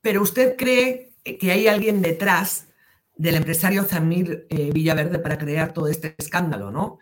Pero 0.00 0.22
usted 0.22 0.56
cree 0.56 1.14
que 1.38 1.52
hay 1.52 1.68
alguien 1.68 2.02
detrás 2.02 2.68
del 3.16 3.34
empresario 3.34 3.84
Zamir 3.84 4.46
eh, 4.48 4.70
Villaverde 4.72 5.18
para 5.18 5.36
crear 5.36 5.74
todo 5.74 5.88
este 5.88 6.14
escándalo, 6.16 6.70
¿no? 6.70 6.98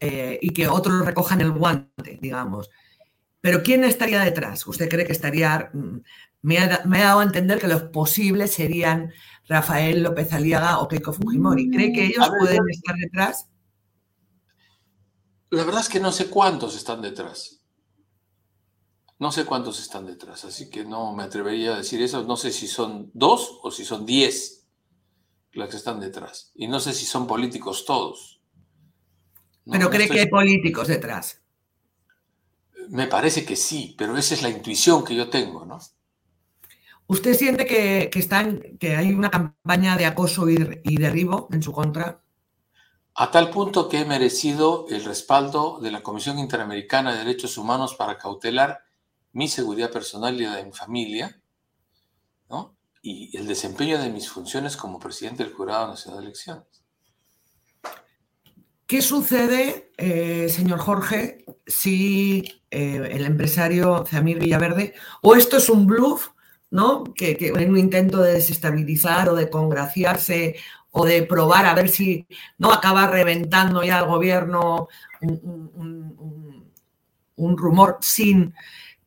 Eh, 0.00 0.38
y 0.42 0.50
que 0.50 0.66
otros 0.66 1.06
recojan 1.06 1.40
el 1.40 1.52
guante, 1.52 2.18
digamos. 2.20 2.68
Pero 3.40 3.62
¿quién 3.62 3.84
estaría 3.84 4.20
detrás? 4.20 4.66
¿Usted 4.66 4.88
cree 4.88 5.06
que 5.06 5.12
estaría... 5.12 5.70
Mm, 5.72 5.98
me 6.42 6.58
ha, 6.58 6.82
dado 6.84 7.20
a 7.20 7.22
entender 7.22 7.60
que 7.60 7.68
los 7.68 7.84
posibles 7.84 8.52
serían 8.52 9.12
Rafael 9.46 10.02
López 10.02 10.32
Aliaga 10.32 10.80
o 10.80 10.88
Keiko 10.88 11.12
Fujimori. 11.12 11.70
¿Cree 11.70 11.92
que 11.92 12.06
ellos 12.06 12.28
pueden 12.36 12.68
estar 12.68 12.96
detrás? 12.96 13.46
La 15.50 15.62
verdad 15.62 15.82
es 15.82 15.88
que 15.88 16.00
no 16.00 16.10
sé 16.10 16.26
cuántos 16.26 16.76
están 16.76 17.00
detrás. 17.00 17.61
No 19.22 19.30
sé 19.30 19.44
cuántos 19.44 19.78
están 19.78 20.04
detrás, 20.04 20.44
así 20.44 20.68
que 20.68 20.84
no 20.84 21.12
me 21.12 21.22
atrevería 21.22 21.74
a 21.74 21.76
decir 21.76 22.02
eso. 22.02 22.24
No 22.24 22.36
sé 22.36 22.50
si 22.50 22.66
son 22.66 23.08
dos 23.14 23.60
o 23.62 23.70
si 23.70 23.84
son 23.84 24.04
diez 24.04 24.66
los 25.52 25.68
que 25.68 25.76
están 25.76 26.00
detrás. 26.00 26.50
Y 26.56 26.66
no 26.66 26.80
sé 26.80 26.92
si 26.92 27.06
son 27.06 27.28
políticos 27.28 27.84
todos. 27.84 28.42
Pero 29.70 29.90
cree 29.90 30.08
que 30.08 30.18
hay 30.18 30.28
políticos 30.28 30.88
detrás. 30.88 31.40
Me 32.88 33.06
parece 33.06 33.44
que 33.44 33.54
sí, 33.54 33.94
pero 33.96 34.16
esa 34.16 34.34
es 34.34 34.42
la 34.42 34.48
intuición 34.48 35.04
que 35.04 35.14
yo 35.14 35.30
tengo, 35.30 35.64
¿no? 35.64 35.78
¿Usted 37.06 37.34
siente 37.34 37.64
que, 37.64 38.10
están, 38.12 38.76
que 38.80 38.96
hay 38.96 39.12
una 39.12 39.30
campaña 39.30 39.96
de 39.96 40.06
acoso 40.06 40.50
y, 40.50 40.80
y 40.82 40.96
derribo 40.96 41.46
en 41.52 41.62
su 41.62 41.70
contra? 41.70 42.24
A 43.14 43.30
tal 43.30 43.50
punto 43.50 43.88
que 43.88 44.00
he 44.00 44.04
merecido 44.04 44.86
el 44.90 45.04
respaldo 45.04 45.78
de 45.80 45.92
la 45.92 46.02
Comisión 46.02 46.40
Interamericana 46.40 47.12
de 47.12 47.18
Derechos 47.18 47.56
Humanos 47.56 47.94
para 47.94 48.18
cautelar 48.18 48.82
mi 49.32 49.48
seguridad 49.48 49.90
personal 49.90 50.40
y 50.40 50.44
la 50.44 50.56
de 50.56 50.64
mi 50.64 50.72
familia, 50.72 51.40
¿no? 52.50 52.76
y 53.02 53.36
el 53.36 53.48
desempeño 53.48 54.00
de 54.00 54.10
mis 54.10 54.28
funciones 54.28 54.76
como 54.76 55.00
presidente 55.00 55.42
del 55.42 55.52
Jurado 55.52 55.88
Nacional 55.88 56.20
de 56.20 56.26
Elecciones. 56.26 56.64
¿Qué 58.86 59.02
sucede, 59.02 59.90
eh, 59.96 60.48
señor 60.48 60.78
Jorge, 60.78 61.44
si 61.66 62.62
eh, 62.70 63.08
el 63.10 63.24
empresario 63.24 64.04
Zamir 64.06 64.38
Villaverde, 64.38 64.94
o 65.22 65.34
esto 65.34 65.56
es 65.56 65.68
un 65.68 65.86
bluff, 65.86 66.28
¿no? 66.70 67.02
Que, 67.04 67.36
en 67.40 67.70
un 67.70 67.78
intento 67.78 68.22
de 68.22 68.34
desestabilizar 68.34 69.28
o 69.30 69.34
de 69.34 69.50
congraciarse 69.50 70.56
o 70.90 71.04
de 71.06 71.22
probar 71.22 71.66
a 71.66 71.74
ver 71.74 71.88
si 71.88 72.26
no 72.58 72.70
acaba 72.70 73.06
reventando 73.06 73.82
ya 73.82 73.98
el 74.00 74.06
gobierno 74.06 74.88
un 77.36 77.56
rumor 77.56 77.98
sin 78.02 78.54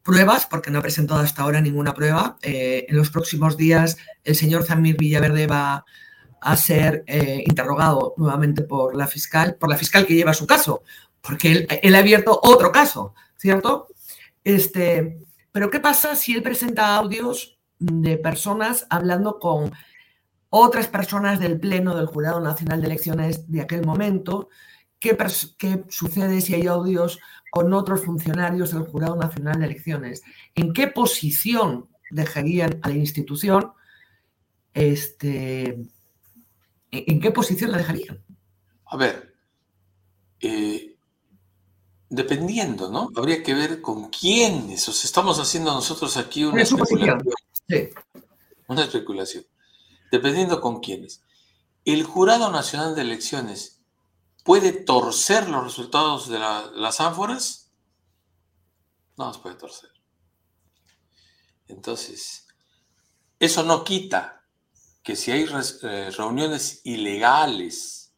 pruebas, 0.06 0.46
porque 0.46 0.70
no 0.70 0.78
ha 0.78 0.84
presentado 0.84 1.20
hasta 1.20 1.42
ahora 1.42 1.60
ninguna 1.60 1.96
prueba. 1.96 2.38
Eh, 2.44 2.86
en 2.88 2.96
los 2.96 3.10
próximos 3.10 3.58
días 3.58 3.98
el 4.24 4.36
señor 4.36 4.64
Zamir 4.64 4.98
Villaverde 4.98 5.48
va 5.48 5.84
a 6.42 6.56
ser 6.56 7.04
eh, 7.08 7.44
interrogado 7.46 8.14
nuevamente 8.16 8.62
por 8.62 8.96
la 8.96 9.08
fiscal, 9.08 9.56
por 9.56 9.68
la 9.68 9.78
fiscal 9.78 10.06
que 10.06 10.14
lleva 10.14 10.36
su 10.36 10.46
caso, 10.46 10.84
porque 11.22 11.68
él, 11.82 11.96
ha 11.96 11.98
abierto 11.98 12.40
otro 12.44 12.72
caso, 12.72 13.16
¿cierto? 13.36 13.88
Este, 14.44 15.18
pero 15.52 15.72
¿qué 15.72 15.80
pasa 15.80 16.16
si 16.16 16.36
él 16.36 16.44
presenta 16.44 16.96
audios 16.96 17.58
de 17.80 18.18
personas 18.18 18.86
hablando 18.92 19.40
con 19.40 19.72
otras 20.52 20.88
personas 20.88 21.40
del 21.40 21.60
Pleno 21.60 21.96
del 21.96 22.06
Jurado 22.06 22.40
Nacional 22.42 22.80
de 22.80 22.88
Elecciones 22.88 23.52
de 23.52 23.62
aquel 23.62 23.84
momento? 23.84 24.50
¿Qué, 25.00 25.18
qué 25.58 25.84
sucede 25.90 26.42
si 26.42 26.56
hay 26.56 26.68
audios 26.68 27.20
con 27.56 27.72
otros 27.74 28.04
funcionarios 28.04 28.74
del 28.74 28.84
Jurado 28.84 29.16
Nacional 29.16 29.58
de 29.58 29.68
Elecciones. 29.68 30.24
¿En 30.56 30.74
qué 30.74 30.88
posición 30.88 31.88
dejarían 32.12 32.82
a 32.82 32.90
la 32.90 32.96
institución? 32.96 33.72
Este, 34.74 35.88
¿En 36.92 37.22
qué 37.22 37.32
posición 37.32 37.72
la 37.72 37.78
dejarían? 37.78 38.22
A 38.88 38.98
ver, 38.98 39.38
eh, 40.42 40.98
dependiendo, 42.10 42.92
¿no? 42.92 43.10
Habría 43.16 43.42
que 43.42 43.54
ver 43.54 43.82
con 43.82 44.10
quiénes. 44.10 44.90
O 44.90 44.92
sea, 44.92 45.08
estamos 45.08 45.40
haciendo 45.40 45.74
nosotros 45.74 46.18
aquí 46.18 46.44
una 46.44 46.62
especulación. 46.62 47.24
Sí. 47.70 47.90
Una 48.68 48.84
especulación. 48.84 49.46
Dependiendo 50.12 50.60
con 50.60 50.82
quiénes. 50.82 51.22
El 51.86 52.04
Jurado 52.04 52.52
Nacional 52.52 52.96
de 52.96 53.04
Elecciones 53.04 53.75
¿Puede 54.46 54.74
torcer 54.74 55.50
los 55.50 55.64
resultados 55.64 56.30
de 56.30 56.38
las 56.38 57.02
ánforas? 57.02 57.72
No 59.18 59.26
los 59.26 59.40
puede 59.40 59.56
torcer. 59.56 59.90
Entonces, 61.68 62.46
eso 63.40 63.64
no 63.64 63.84
quita 63.84 64.46
que 65.02 65.16
si 65.16 65.32
hay 65.32 65.48
eh, 65.82 66.12
reuniones 66.16 66.82
ilegales 66.84 68.14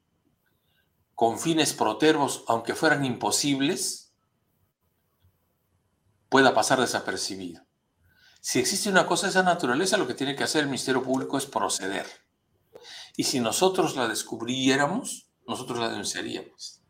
con 1.16 1.40
fines 1.40 1.72
protervos, 1.72 2.44
aunque 2.50 2.76
fueran 2.76 3.06
imposibles, 3.06 4.13
pueda 6.28 6.54
pasar 6.54 6.82
desapercibido. 6.82 7.66
Si 8.42 8.60
existe 8.60 8.90
una 8.90 9.08
cosa 9.08 9.28
de 9.28 9.30
esa 9.30 9.44
naturaleza, 9.44 9.96
lo 9.96 10.08
que 10.08 10.13
tiene 10.13 10.36
que 10.36 10.44
hacer 10.44 10.63
el 10.63 10.68
Ministerio 10.68 11.02
Público 11.02 11.38
es 11.38 11.46
proceder. 11.46 12.06
Y 13.16 13.24
si 13.24 13.40
nosotros 13.40 13.96
la 13.96 14.10
descubriéramos, 14.10 15.27
nosotros 15.48 15.80
la 15.80 15.90
denunciaríamos. 15.90 16.82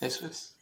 Eso 0.00 0.26
es. 0.26 0.56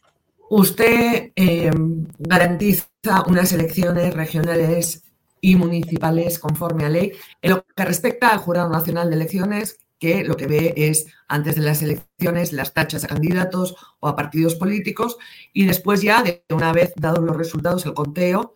Usted 0.49 1.31
eh, 1.35 1.71
garantiza 2.19 2.87
unas 3.27 3.51
elecciones 3.51 4.13
regionales 4.13 5.03
y 5.41 5.55
municipales 5.55 6.39
conforme 6.39 6.85
a 6.85 6.89
ley. 6.89 7.13
En 7.41 7.51
lo 7.51 7.65
que 7.65 7.85
respecta 7.85 8.29
al 8.29 8.39
Jurado 8.39 8.69
Nacional 8.69 9.09
de 9.09 9.15
Elecciones, 9.15 9.79
que 9.99 10.23
lo 10.23 10.37
que 10.37 10.47
ve 10.47 10.73
es 10.77 11.07
antes 11.27 11.55
de 11.55 11.61
las 11.61 11.81
elecciones 11.81 12.53
las 12.53 12.73
tachas 12.73 13.03
a 13.03 13.07
candidatos 13.07 13.75
o 13.99 14.07
a 14.07 14.15
partidos 14.15 14.55
políticos 14.55 15.17
y 15.53 15.65
después 15.65 16.01
ya, 16.01 16.23
de 16.23 16.43
una 16.49 16.71
vez 16.71 16.93
dados 16.95 17.23
los 17.23 17.35
resultados, 17.35 17.85
el 17.85 17.93
conteo, 17.93 18.55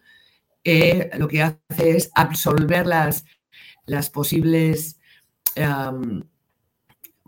eh, 0.63 1.09
lo 1.17 1.27
que 1.27 1.41
hace 1.41 1.97
es 1.97 2.11
absolver 2.13 2.85
las, 2.85 3.25
las 3.85 4.09
posibles 4.09 4.97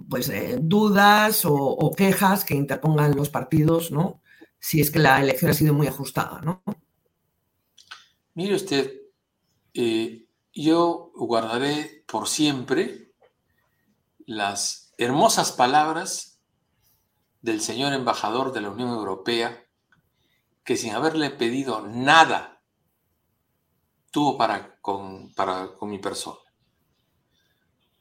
pues, 0.10 0.30
eh, 0.30 0.58
dudas 0.62 1.44
o, 1.46 1.94
quejas 1.96 2.46
que 2.46 2.56
interpongan 2.56 3.16
los 3.16 3.30
partidos, 3.30 3.92
¿no? 3.92 4.22
Si 4.60 4.80
es 4.80 4.92
que 4.92 5.00
la 5.00 5.22
elección 5.22 5.52
ha 5.52 5.54
sido 5.54 5.74
muy 5.74 5.88
ajustada, 5.88 6.42
¿no? 6.42 6.64
Mire 8.36 8.56
usted, 8.56 8.92
eh, 9.74 10.28
yo 10.54 11.12
guardaré 11.16 12.04
por 12.08 12.28
siempre 12.28 13.14
las 14.26 14.94
hermosas 14.98 15.52
palabras 15.52 16.40
del 17.42 17.62
señor 17.62 17.94
embajador 17.94 18.54
de 18.54 18.62
la 18.62 18.70
Unión 18.70 18.90
Europea, 18.90 19.66
que 20.64 20.78
sin 20.78 20.94
haberle 20.94 21.30
pedido 21.30 21.86
nada, 21.88 22.62
tuvo 24.12 24.38
para 24.38 24.80
con, 24.80 25.34
para, 25.34 25.74
con 25.74 25.90
mi 25.90 26.00
persona. 26.00 26.43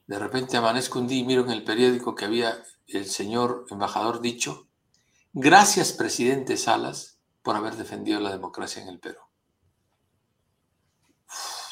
De 0.07 0.19
repente 0.19 0.57
amanezco 0.57 0.99
un 0.99 1.07
día 1.09 1.21
y 1.21 1.25
miro 1.25 1.43
en 1.43 1.51
el 1.51 1.65
periódico 1.65 2.15
que 2.15 2.25
había 2.25 2.63
el 2.87 3.07
señor 3.07 3.67
embajador 3.71 4.21
dicho, 4.21 4.69
gracias 5.33 5.93
presidente 5.93 6.57
Salas 6.57 7.19
por 7.43 7.57
haber 7.57 7.77
defendido 7.77 8.21
la 8.21 8.31
democracia 8.31 8.83
en 8.83 8.89
el 8.89 8.99
Perú. 8.99 9.21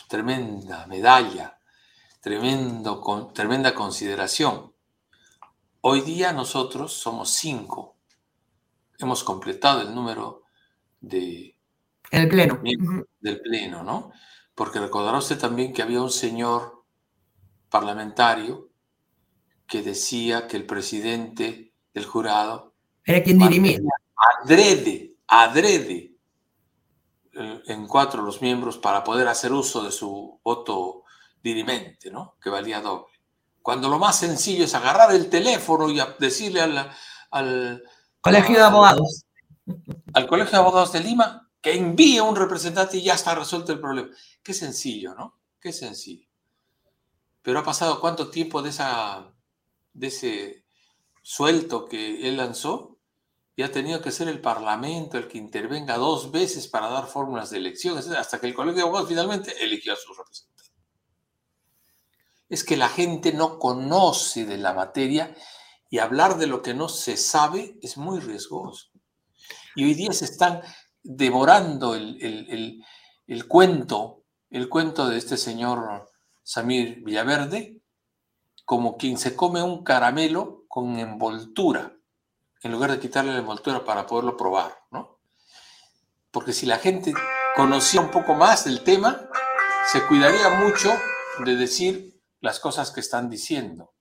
tremenda 0.08 0.86
medalla, 0.86 1.60
tremendo, 2.20 3.00
con, 3.00 3.32
tremenda 3.32 3.74
consideración. 3.74 4.74
Hoy 5.82 6.00
día 6.02 6.32
nosotros 6.32 6.92
somos 6.92 7.30
cinco. 7.30 7.96
Hemos 8.98 9.24
completado 9.24 9.82
el 9.82 9.94
número 9.94 10.42
de... 11.00 11.56
El 12.10 12.28
pleno. 12.28 12.60
Del 13.20 13.40
pleno, 13.40 13.82
¿no? 13.82 14.12
Porque 14.54 14.80
recordará 14.80 15.18
usted 15.18 15.38
también 15.38 15.72
que 15.72 15.82
había 15.82 16.02
un 16.02 16.10
señor 16.10 16.79
parlamentario 17.70 18.68
que 19.66 19.82
decía 19.82 20.46
que 20.46 20.56
el 20.56 20.66
presidente 20.66 21.72
del 21.94 22.04
jurado 22.04 22.74
era 23.04 23.22
quien 23.22 23.38
dirimía. 23.38 23.78
Adrede, 24.42 25.14
adrede 25.26 26.14
eh, 27.32 27.62
en 27.66 27.86
cuatro 27.86 28.22
los 28.22 28.42
miembros 28.42 28.78
para 28.78 29.02
poder 29.02 29.28
hacer 29.28 29.52
uso 29.52 29.82
de 29.82 29.90
su 29.90 30.40
voto 30.42 31.04
dirimente, 31.42 32.10
¿no? 32.10 32.36
Que 32.42 32.50
valía 32.50 32.80
doble. 32.80 33.12
Cuando 33.62 33.88
lo 33.88 33.98
más 33.98 34.18
sencillo 34.18 34.64
es 34.64 34.74
agarrar 34.74 35.14
el 35.14 35.28
teléfono 35.30 35.88
y 35.90 36.00
decirle 36.18 36.60
al, 36.60 36.90
al 37.30 37.82
Colegio 38.20 38.56
de 38.56 38.62
Abogados. 38.62 39.24
Al 40.12 40.26
Colegio 40.26 40.52
de 40.52 40.58
Abogados 40.58 40.92
de 40.92 41.00
Lima 41.00 41.50
que 41.60 41.74
envíe 41.74 42.20
un 42.20 42.36
representante 42.36 42.96
y 42.96 43.02
ya 43.02 43.14
está 43.14 43.34
resuelto 43.34 43.72
el 43.72 43.80
problema. 43.80 44.08
Qué 44.42 44.54
sencillo, 44.54 45.14
¿no? 45.14 45.38
Qué 45.60 45.72
sencillo. 45.72 46.26
Pero 47.42 47.60
ha 47.60 47.64
pasado 47.64 48.00
cuánto 48.00 48.30
tiempo 48.30 48.62
de, 48.62 48.70
esa, 48.70 49.32
de 49.92 50.06
ese 50.06 50.64
suelto 51.22 51.86
que 51.86 52.28
él 52.28 52.36
lanzó 52.36 52.98
y 53.56 53.62
ha 53.62 53.72
tenido 53.72 54.00
que 54.00 54.12
ser 54.12 54.28
el 54.28 54.40
Parlamento 54.40 55.18
el 55.18 55.28
que 55.28 55.38
intervenga 55.38 55.96
dos 55.96 56.30
veces 56.30 56.68
para 56.68 56.88
dar 56.88 57.06
fórmulas 57.06 57.50
de 57.50 57.58
elecciones, 57.58 58.08
hasta 58.08 58.40
que 58.40 58.46
el 58.46 58.54
Colegio 58.54 58.76
de 58.76 58.82
Abogados 58.82 59.08
finalmente 59.08 59.52
eligió 59.62 59.92
a 59.92 59.96
su 59.96 60.14
representante. 60.14 60.70
Es 62.48 62.64
que 62.64 62.76
la 62.76 62.88
gente 62.88 63.32
no 63.32 63.58
conoce 63.58 64.44
de 64.44 64.56
la 64.56 64.72
materia 64.72 65.34
y 65.88 65.98
hablar 65.98 66.38
de 66.38 66.46
lo 66.46 66.62
que 66.62 66.74
no 66.74 66.88
se 66.88 67.16
sabe 67.16 67.78
es 67.82 67.96
muy 67.96 68.20
riesgoso. 68.20 68.88
Y 69.76 69.84
hoy 69.84 69.94
día 69.94 70.12
se 70.12 70.24
están 70.24 70.62
devorando 71.02 71.94
el, 71.94 72.82
el 73.26 73.46
cuento, 73.46 74.24
el 74.50 74.68
cuento 74.68 75.08
de 75.08 75.18
este 75.18 75.36
señor 75.36 76.09
Samir 76.50 77.04
Villaverde, 77.04 77.80
como 78.64 78.96
quien 78.96 79.18
se 79.18 79.36
come 79.36 79.62
un 79.62 79.84
caramelo 79.84 80.64
con 80.66 80.98
envoltura, 80.98 81.96
en 82.64 82.72
lugar 82.72 82.90
de 82.90 82.98
quitarle 82.98 83.30
la 83.30 83.38
envoltura 83.38 83.84
para 83.84 84.04
poderlo 84.04 84.36
probar, 84.36 84.76
¿no? 84.90 85.20
Porque 86.32 86.52
si 86.52 86.66
la 86.66 86.78
gente 86.78 87.14
conocía 87.54 88.00
un 88.00 88.10
poco 88.10 88.34
más 88.34 88.64
del 88.64 88.82
tema, 88.82 89.28
se 89.92 90.04
cuidaría 90.08 90.50
mucho 90.50 90.90
de 91.44 91.54
decir 91.54 92.20
las 92.40 92.58
cosas 92.58 92.90
que 92.90 92.98
están 92.98 93.30
diciendo. 93.30 93.94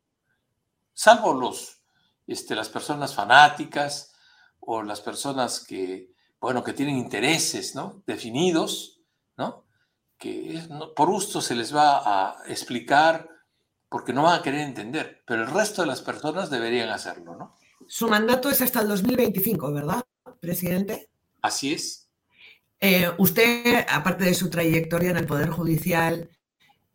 Salvo 0.91 1.35
los, 1.35 1.83
este, 2.25 2.55
las 2.55 2.69
personas 2.69 3.13
fanáticas 3.13 4.11
o 4.59 4.81
las 4.81 5.01
personas 5.01 5.59
que 5.59 6.15
bueno, 6.41 6.63
que 6.63 6.73
tienen 6.73 6.97
intereses, 6.97 7.75
¿no? 7.75 8.01
Definidos, 8.07 9.01
¿no? 9.37 9.65
Que 10.19 10.61
por 10.95 11.09
gusto 11.09 11.41
se 11.41 11.55
les 11.55 11.73
va 11.73 12.01
a 12.03 12.43
explicar 12.47 13.27
porque 13.89 14.13
no 14.13 14.23
van 14.23 14.39
a 14.39 14.43
querer 14.43 14.61
entender, 14.61 15.23
pero 15.25 15.43
el 15.43 15.49
resto 15.49 15.81
de 15.81 15.87
las 15.87 16.01
personas 16.01 16.49
deberían 16.49 16.89
hacerlo, 16.89 17.35
¿no? 17.35 17.55
Su 17.87 18.07
mandato 18.07 18.49
es 18.49 18.61
hasta 18.61 18.81
el 18.81 18.89
2025, 18.89 19.73
¿verdad, 19.73 20.03
presidente? 20.39 21.09
Así 21.41 21.73
es. 21.73 22.09
Eh, 22.79 23.09
usted, 23.17 23.85
aparte 23.89 24.25
de 24.25 24.33
su 24.33 24.49
trayectoria 24.49 25.11
en 25.11 25.17
el 25.17 25.25
Poder 25.25 25.49
Judicial, 25.49 26.29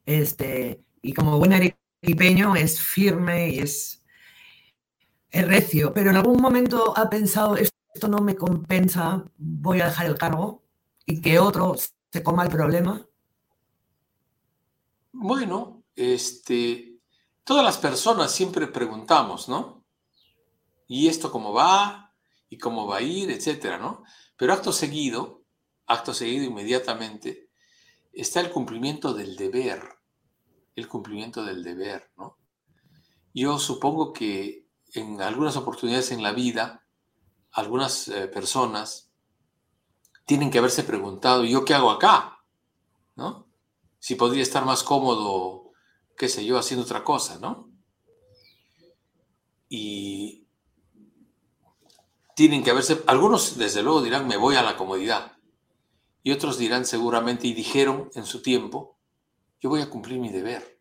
este, 0.06 0.84
y 1.02 1.12
como 1.12 1.38
buen 1.38 1.52
arequipeño, 1.52 2.54
es 2.56 2.80
firme 2.80 3.50
y 3.50 3.58
es, 3.58 4.02
es 5.30 5.48
recio, 5.48 5.92
pero 5.92 6.10
en 6.10 6.16
algún 6.16 6.40
momento 6.40 6.96
ha 6.96 7.10
pensado, 7.10 7.56
esto 7.56 8.08
no 8.08 8.18
me 8.18 8.36
compensa, 8.36 9.24
voy 9.36 9.80
a 9.80 9.86
dejar 9.86 10.06
el 10.06 10.16
cargo 10.16 10.62
y 11.06 11.20
que 11.20 11.38
otro 11.38 11.74
se 12.12 12.22
coma 12.22 12.44
el 12.44 12.50
problema. 12.50 13.04
Bueno, 15.16 15.84
este, 15.94 16.98
todas 17.44 17.64
las 17.64 17.78
personas 17.78 18.32
siempre 18.32 18.66
preguntamos, 18.66 19.48
¿no? 19.48 19.86
¿Y 20.88 21.06
esto 21.06 21.30
cómo 21.30 21.52
va? 21.52 22.12
¿Y 22.48 22.58
cómo 22.58 22.88
va 22.88 22.96
a 22.96 23.00
ir? 23.00 23.30
Etcétera, 23.30 23.78
¿no? 23.78 24.02
Pero 24.36 24.52
acto 24.52 24.72
seguido, 24.72 25.44
acto 25.86 26.12
seguido 26.12 26.44
inmediatamente, 26.44 27.48
está 28.12 28.40
el 28.40 28.50
cumplimiento 28.50 29.14
del 29.14 29.36
deber, 29.36 29.82
el 30.74 30.88
cumplimiento 30.88 31.44
del 31.44 31.62
deber, 31.62 32.10
¿no? 32.16 32.36
Yo 33.32 33.60
supongo 33.60 34.12
que 34.12 34.66
en 34.94 35.22
algunas 35.22 35.56
oportunidades 35.56 36.10
en 36.10 36.24
la 36.24 36.32
vida, 36.32 36.84
algunas 37.52 38.08
eh, 38.08 38.26
personas 38.26 39.12
tienen 40.26 40.50
que 40.50 40.58
haberse 40.58 40.82
preguntado, 40.82 41.44
¿yo 41.44 41.64
qué 41.64 41.74
hago 41.74 41.92
acá? 41.92 42.44
¿No? 43.14 43.53
Si 44.04 44.16
podría 44.16 44.42
estar 44.42 44.66
más 44.66 44.82
cómodo 44.82 45.72
qué 46.14 46.28
sé 46.28 46.44
yo, 46.44 46.58
haciendo 46.58 46.84
otra 46.84 47.02
cosa, 47.02 47.38
¿no? 47.38 47.70
Y 49.70 50.46
tienen 52.36 52.62
que 52.62 52.70
haberse, 52.70 53.02
algunos 53.06 53.56
desde 53.56 53.82
luego 53.82 54.02
dirán, 54.02 54.28
me 54.28 54.36
voy 54.36 54.56
a 54.56 54.62
la 54.62 54.76
comodidad, 54.76 55.38
y 56.22 56.32
otros 56.32 56.58
dirán 56.58 56.84
seguramente, 56.84 57.46
y 57.46 57.54
dijeron 57.54 58.10
en 58.14 58.26
su 58.26 58.42
tiempo, 58.42 58.98
yo 59.58 59.70
voy 59.70 59.80
a 59.80 59.88
cumplir 59.88 60.20
mi 60.20 60.28
deber, 60.28 60.78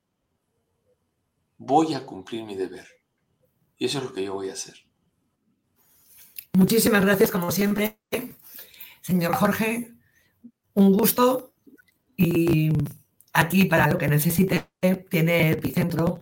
voy 1.58 1.94
a 1.94 2.06
cumplir 2.06 2.44
mi 2.44 2.56
deber. 2.56 2.90
Y 3.78 3.86
eso 3.86 4.00
es 4.00 4.04
lo 4.04 4.14
que 4.14 4.26
yo 4.26 4.34
voy 4.34 4.50
a 4.50 4.54
hacer. 4.54 4.76
Muchísimas 6.52 7.06
gracias, 7.06 7.32
como 7.32 7.52
siempre, 7.54 8.02
señor 9.02 9.34
Jorge. 9.36 9.94
Un 10.74 10.92
gusto 10.92 11.54
y 12.18 12.74
aquí 13.34 13.66
para 13.66 13.88
lo 13.88 13.98
que 13.98 14.08
necesite 14.08 14.70
tiene 15.10 15.52
epicentro 15.52 16.22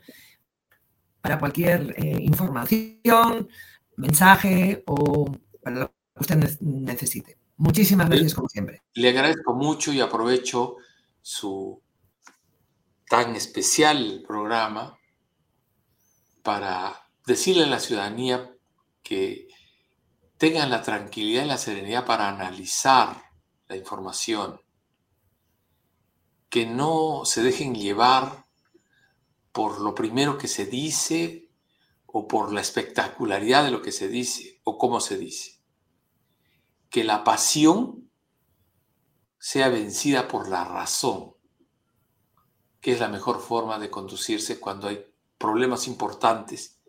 para 1.22 1.38
cualquier 1.38 1.94
eh, 1.98 2.18
información, 2.22 3.48
mensaje 3.98 4.84
o 4.88 5.32
para 5.62 5.80
lo 5.82 5.88
que 5.88 6.20
usted 6.20 6.60
necesite. 6.62 7.38
Muchísimas 7.58 8.10
gracias, 8.10 8.34
como 8.34 8.50
siempre. 8.50 8.82
Le 8.94 9.10
agradezco 9.10 9.54
mucho 9.54 9.94
y 9.94 10.02
aprovecho 10.02 10.78
su 11.22 11.80
tan 13.08 13.36
especial 13.36 14.24
programa 14.26 14.98
para 16.42 17.08
decirle 17.28 17.66
a 17.66 17.68
la 17.68 17.80
ciudadanía 17.80 18.56
que 19.04 19.48
tengan 20.38 20.70
la 20.70 20.82
tranquilidad 20.82 21.44
y 21.44 21.48
la 21.48 21.58
serenidad 21.58 22.06
para 22.06 22.30
analizar 22.30 23.22
la 23.68 23.76
información, 23.76 24.61
que 26.52 26.66
no 26.66 27.22
se 27.24 27.42
dejen 27.42 27.74
llevar 27.74 28.44
por 29.54 29.80
lo 29.80 29.96
primero 29.96 30.38
que 30.38 30.50
se 30.50 30.66
dice 30.66 31.50
o 32.06 32.28
por 32.28 32.52
la 32.52 32.60
espectacularidad 32.60 33.64
de 33.64 33.72
lo 33.72 33.82
que 33.82 33.94
se 33.94 34.10
dice 34.10 34.60
o 34.66 34.78
cómo 34.78 35.00
se 35.00 35.18
dice. 35.18 35.62
Que 36.90 37.06
la 37.06 37.24
pasión 37.24 38.12
sea 39.40 39.70
vencida 39.70 40.28
por 40.28 40.50
la 40.50 40.66
razón, 40.66 41.36
que 42.82 42.92
es 42.92 43.00
la 43.00 43.08
mejor 43.08 43.40
forma 43.40 43.80
de 43.80 43.90
conducirse 43.90 44.60
cuando 44.60 44.90
hay 44.90 45.06
problemas 45.38 45.88
importantes 45.88 46.82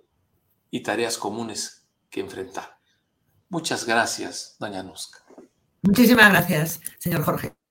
y 0.72 0.82
tareas 0.82 1.18
comunes 1.18 1.86
que 2.10 2.18
enfrentar. 2.18 2.80
Muchas 3.48 3.86
gracias, 3.86 4.56
doña 4.58 4.82
Nusca. 4.82 5.24
Muchísimas 5.82 6.30
gracias, 6.30 6.80
señor 6.98 7.22
Jorge. 7.22 7.61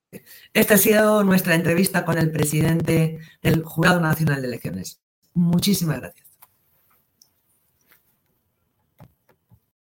Esta 0.54 0.76
ha 0.76 0.78
sido 0.78 1.24
nuestra 1.24 1.56
entrevista 1.56 2.06
con 2.06 2.18
el 2.18 2.32
presidente 2.32 3.20
del 3.42 3.64
Jurado 3.64 4.02
Nacional 4.02 4.42
de 4.42 4.48
Elecciones. 4.48 5.02
Muchísimas 5.34 6.00
gracias. 6.00 6.31